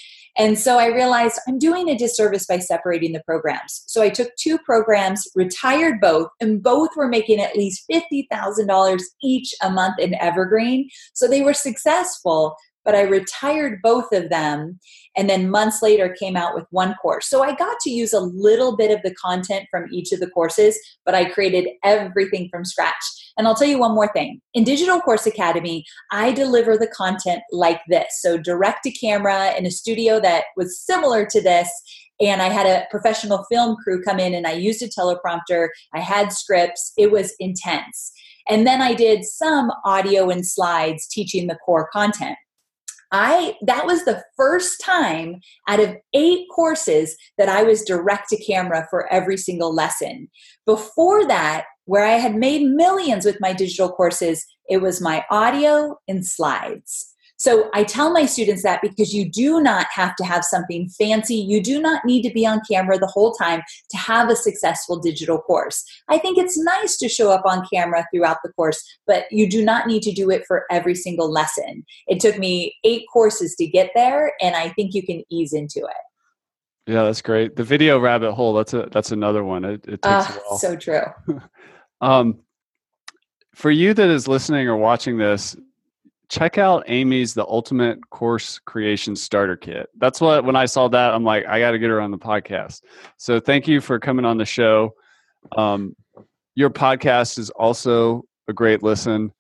And 0.41 0.59
so 0.59 0.79
I 0.79 0.87
realized 0.87 1.39
I'm 1.47 1.59
doing 1.59 1.91
a 1.91 1.99
disservice 1.99 2.47
by 2.47 2.61
separating 2.61 3.13
the 3.13 3.23
programs. 3.27 3.85
So 3.87 4.01
I 4.01 4.09
took 4.09 4.35
two 4.37 4.57
programs, 4.61 5.29
retired 5.35 6.01
both, 6.01 6.29
and 6.41 6.63
both 6.63 6.89
were 6.97 7.09
making 7.09 7.41
at 7.41 7.57
least 7.57 7.85
$50,000 7.93 9.01
each 9.23 9.55
a 9.63 9.69
month 9.69 9.99
in 9.99 10.15
Evergreen. 10.15 10.89
So 11.13 11.29
they 11.29 11.43
were 11.43 11.53
successful, 11.53 12.57
but 12.87 12.95
I 12.95 13.03
retired 13.03 13.81
both 13.83 14.11
of 14.13 14.31
them 14.31 14.81
and 15.15 15.29
then 15.29 15.51
months 15.51 15.83
later 15.83 16.17
came 16.19 16.37
out 16.37 16.55
with 16.55 16.65
one 16.71 16.95
course. 16.95 17.29
So 17.29 17.43
I 17.43 17.55
got 17.55 17.79
to 17.81 17.91
use 17.91 18.15
a 18.15 18.21
little 18.21 18.79
bit 18.79 18.91
of 18.91 19.03
the 19.03 19.15
content 19.17 19.67
from 19.71 19.89
each 19.93 20.11
of 20.11 20.21
the 20.21 20.31
courses, 20.31 20.79
but 21.05 21.15
I 21.15 21.27
created 21.27 21.69
everything 21.85 22.49
from 22.51 22.65
scratch. 22.65 22.95
And 23.41 23.49
I'll 23.49 23.55
tell 23.55 23.69
you 23.69 23.79
one 23.79 23.95
more 23.95 24.13
thing. 24.13 24.39
In 24.53 24.65
Digital 24.65 25.01
Course 25.01 25.25
Academy, 25.25 25.83
I 26.13 26.31
deliver 26.31 26.77
the 26.77 26.93
content 26.95 27.41
like 27.51 27.81
this. 27.89 28.19
So 28.21 28.37
direct 28.37 28.83
to 28.85 28.91
camera 28.91 29.55
in 29.57 29.65
a 29.65 29.71
studio 29.71 30.21
that 30.21 30.45
was 30.59 30.79
similar 30.79 31.25
to 31.25 31.41
this 31.41 31.67
and 32.21 32.43
I 32.43 32.49
had 32.49 32.67
a 32.67 32.87
professional 32.91 33.47
film 33.51 33.77
crew 33.83 34.03
come 34.03 34.21
in 34.21 34.35
and 34.35 34.47
I 34.47 34.53
used 34.53 34.83
a 34.83 34.89
teleprompter. 34.89 35.69
I 35.95 36.01
had 36.01 36.35
scripts. 36.35 36.93
It 36.99 37.11
was 37.11 37.33
intense. 37.41 38.13
And 38.47 38.67
then 38.67 38.83
I 38.83 38.93
did 38.93 39.25
some 39.25 39.73
audio 39.87 40.29
and 40.29 40.47
slides 40.47 41.09
teaching 41.09 41.47
the 41.47 41.59
core 41.65 41.89
content. 41.91 42.37
I 43.13 43.57
that 43.67 43.87
was 43.87 44.05
the 44.05 44.23
first 44.37 44.81
time 44.81 45.41
out 45.67 45.81
of 45.81 45.97
8 46.15 46.47
courses 46.55 47.17
that 47.39 47.49
I 47.49 47.63
was 47.63 47.83
direct 47.83 48.29
to 48.29 48.45
camera 48.45 48.87
for 48.89 49.13
every 49.13 49.37
single 49.37 49.75
lesson. 49.75 50.29
Before 50.67 51.27
that, 51.27 51.65
where 51.91 52.05
I 52.05 52.19
had 52.19 52.37
made 52.37 52.63
millions 52.63 53.25
with 53.25 53.41
my 53.41 53.53
digital 53.53 53.91
courses, 53.91 54.47
it 54.69 54.81
was 54.81 55.01
my 55.01 55.25
audio 55.29 55.99
and 56.07 56.25
slides. 56.25 57.13
So 57.37 57.69
I 57.75 57.83
tell 57.83 58.13
my 58.13 58.27
students 58.27 58.63
that 58.63 58.81
because 58.81 59.13
you 59.13 59.29
do 59.29 59.61
not 59.61 59.89
have 59.93 60.15
to 60.17 60.25
have 60.25 60.45
something 60.45 60.89
fancy. 60.91 61.35
You 61.35 61.61
do 61.61 61.83
not 61.83 62.05
need 62.05 62.23
to 62.23 62.33
be 62.33 62.47
on 62.47 62.61
camera 62.71 62.97
the 62.97 63.09
whole 63.09 63.33
time 63.33 63.63
to 63.91 63.97
have 63.97 64.31
a 64.31 64.37
successful 64.37 65.01
digital 65.01 65.41
course. 65.41 65.85
I 66.09 66.19
think 66.19 66.39
it's 66.39 66.57
nice 66.57 66.97
to 66.99 67.09
show 67.09 67.33
up 67.33 67.43
on 67.45 67.67
camera 67.75 68.07
throughout 68.15 68.37
the 68.45 68.53
course, 68.53 68.81
but 69.09 69.25
you 69.33 69.51
do 69.51 69.65
not 69.65 69.89
need 69.89 70.05
to 70.05 70.13
do 70.13 70.31
it 70.31 70.45
for 70.47 70.67
every 70.71 70.95
single 70.95 71.29
lesson. 71.29 71.85
It 72.07 72.21
took 72.21 72.39
me 72.39 72.77
eight 72.85 73.03
courses 73.13 73.57
to 73.57 73.67
get 73.67 73.91
there, 73.97 74.35
and 74.41 74.55
I 74.55 74.69
think 74.69 74.95
you 74.95 75.05
can 75.05 75.25
ease 75.29 75.53
into 75.53 75.81
it. 75.81 76.93
Yeah, 76.93 77.03
that's 77.03 77.23
great. 77.23 77.57
The 77.57 77.65
video 77.65 77.99
rabbit 77.99 78.35
hole, 78.35 78.55
that's 78.55 78.75
a 78.75 78.89
that's 78.93 79.11
another 79.11 79.43
one. 79.43 79.65
It, 79.65 79.85
it 79.89 80.03
takes 80.03 80.39
uh. 80.39 80.57
So 80.59 80.77
true. 80.77 81.03
um, 82.01 82.41
for 83.55 83.71
you 83.71 83.95
that 83.95 84.09
is 84.09 84.29
listening 84.29 84.69
or 84.69 84.77
watching 84.77 85.19
this, 85.19 85.57
check 86.29 86.59
out 86.59 86.85
Amy's 86.87 87.35
The 87.35 87.45
Ultimate 87.45 87.99
Course 88.11 88.59
Creation 88.61 89.17
Starter 89.17 89.57
Kit. 89.57 89.89
That's 89.99 90.21
what, 90.21 90.45
when 90.45 90.57
I 90.57 90.67
saw 90.67 90.89
that, 90.89 91.13
I'm 91.13 91.25
like, 91.25 91.45
I 91.47 91.59
got 91.59 91.73
to 91.73 91.79
get 91.79 91.91
her 91.91 92.01
on 92.01 92.11
the 92.11 92.19
podcast. 92.19 92.83
So 93.17 93.41
thank 93.41 93.67
you 93.67 93.81
for 93.81 93.99
coming 93.99 94.25
on 94.25 94.39
the 94.39 94.45
show. 94.45 94.95
Um, 95.57 95.97
your 96.55 96.71
podcast 96.71 97.39
is 97.39 97.51
also 97.51 98.25
a 98.49 98.53
great 98.53 98.83
listen. 98.83 99.33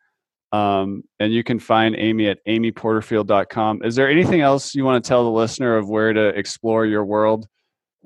Um, 0.52 1.04
and 1.20 1.32
you 1.32 1.44
can 1.44 1.60
find 1.60 1.94
Amy 1.96 2.26
at 2.26 2.44
amyporterfield.com. 2.46 3.84
Is 3.84 3.94
there 3.94 4.10
anything 4.10 4.40
else 4.40 4.74
you 4.74 4.84
want 4.84 5.02
to 5.02 5.08
tell 5.08 5.22
the 5.22 5.30
listener 5.30 5.76
of 5.76 5.88
where 5.88 6.12
to 6.12 6.28
explore 6.28 6.86
your 6.86 7.04
world? 7.04 7.46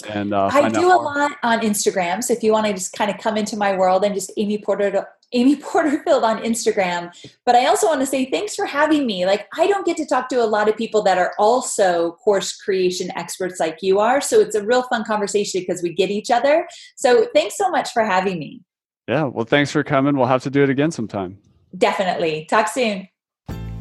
And 0.09 0.35
uh, 0.35 0.51
I 0.53 0.69
do 0.69 0.89
a 0.89 0.97
lot 0.97 1.33
on 1.43 1.61
Instagram. 1.61 2.23
So 2.23 2.33
if 2.33 2.43
you 2.43 2.51
want 2.51 2.67
to 2.67 2.73
just 2.73 2.93
kind 2.93 3.11
of 3.11 3.19
come 3.19 3.37
into 3.37 3.57
my 3.57 3.77
world 3.77 4.05
and 4.05 4.13
just 4.13 4.33
Amy 4.37 4.59
Porter 4.59 5.07
Amy 5.33 5.57
Porterfield 5.61 6.25
on 6.25 6.43
Instagram. 6.43 7.13
But 7.45 7.55
I 7.55 7.67
also 7.67 7.87
want 7.87 8.01
to 8.01 8.07
say 8.07 8.31
thanks 8.31 8.55
for 8.55 8.67
having 8.67 9.07
me. 9.07 9.27
Like, 9.27 9.47
I 9.57 9.67
don't 9.67 9.85
get 9.85 9.97
to 9.99 10.07
talk 10.07 10.29
to 10.31 10.43
a 10.43 10.47
lot 10.47 10.69
of 10.69 10.77
people 10.77 11.03
that 11.03 11.19
are 11.19 11.35
also 11.39 12.13
course 12.13 12.57
creation 12.57 13.11
experts 13.17 13.61
like 13.61 13.79
you 13.83 13.99
are. 13.99 14.21
So 14.21 14.41
it's 14.41 14.55
a 14.55 14.65
real 14.65 14.83
fun 14.85 15.05
conversation 15.05 15.61
because 15.61 15.83
we 15.83 15.93
get 15.93 16.11
each 16.11 16.31
other. 16.31 16.67
So 16.97 17.27
thanks 17.35 17.57
so 17.57 17.69
much 17.69 17.91
for 17.93 18.05
having 18.05 18.39
me. 18.39 18.63
Yeah. 19.09 19.25
Well, 19.25 19.45
thanks 19.45 19.71
for 19.71 19.85
coming. 19.85 20.17
We'll 20.17 20.27
have 20.27 20.43
to 20.45 20.51
do 20.51 20.63
it 20.63 20.71
again 20.71 20.91
sometime. 20.91 21.39
Definitely. 21.77 22.47
Talk 22.49 22.69
soon. 22.69 23.09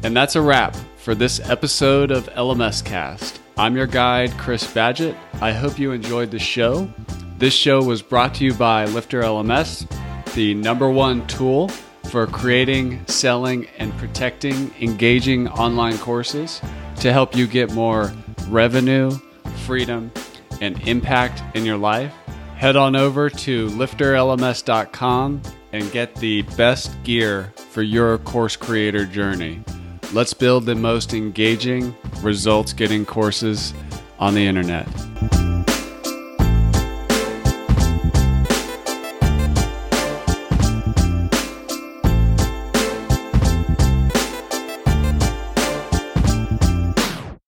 And 0.02 0.14
that's 0.14 0.36
a 0.36 0.42
wrap 0.42 0.76
for 0.96 1.14
this 1.14 1.40
episode 1.48 2.10
of 2.10 2.28
LMScast. 2.34 3.38
I'm 3.56 3.76
your 3.76 3.86
guide, 3.86 4.36
Chris 4.36 4.64
Badgett. 4.66 5.16
I 5.40 5.52
hope 5.52 5.78
you 5.78 5.92
enjoyed 5.92 6.32
the 6.32 6.40
show. 6.40 6.90
This 7.38 7.54
show 7.54 7.82
was 7.82 8.02
brought 8.02 8.34
to 8.34 8.44
you 8.44 8.52
by 8.52 8.86
LifterLMS 8.86 9.88
the 10.34 10.54
number 10.54 10.90
one 10.90 11.24
tool 11.28 11.68
for 12.10 12.26
creating, 12.26 13.06
selling, 13.06 13.68
and 13.78 13.96
protecting 13.98 14.74
engaging 14.80 15.46
online 15.48 15.98
courses 15.98 16.60
to 16.96 17.12
help 17.12 17.36
you 17.36 17.46
get 17.46 17.72
more 17.72 18.12
revenue, 18.48 19.12
freedom, 19.64 20.10
and 20.60 20.80
impact 20.88 21.42
in 21.56 21.64
your 21.64 21.76
life. 21.76 22.12
Head 22.56 22.74
on 22.74 22.96
over 22.96 23.30
to 23.30 23.68
lifterlms.com 23.68 25.42
and 25.72 25.92
get 25.92 26.16
the 26.16 26.42
best 26.56 26.90
gear 27.04 27.52
for 27.70 27.82
your 27.82 28.18
course 28.18 28.56
creator 28.56 29.06
journey. 29.06 29.62
Let's 30.12 30.34
build 30.34 30.66
the 30.66 30.74
most 30.74 31.14
engaging, 31.14 31.94
results 32.20 32.72
getting 32.72 33.04
courses 33.04 33.74
on 34.18 34.34
the 34.34 34.46
internet. 34.46 34.86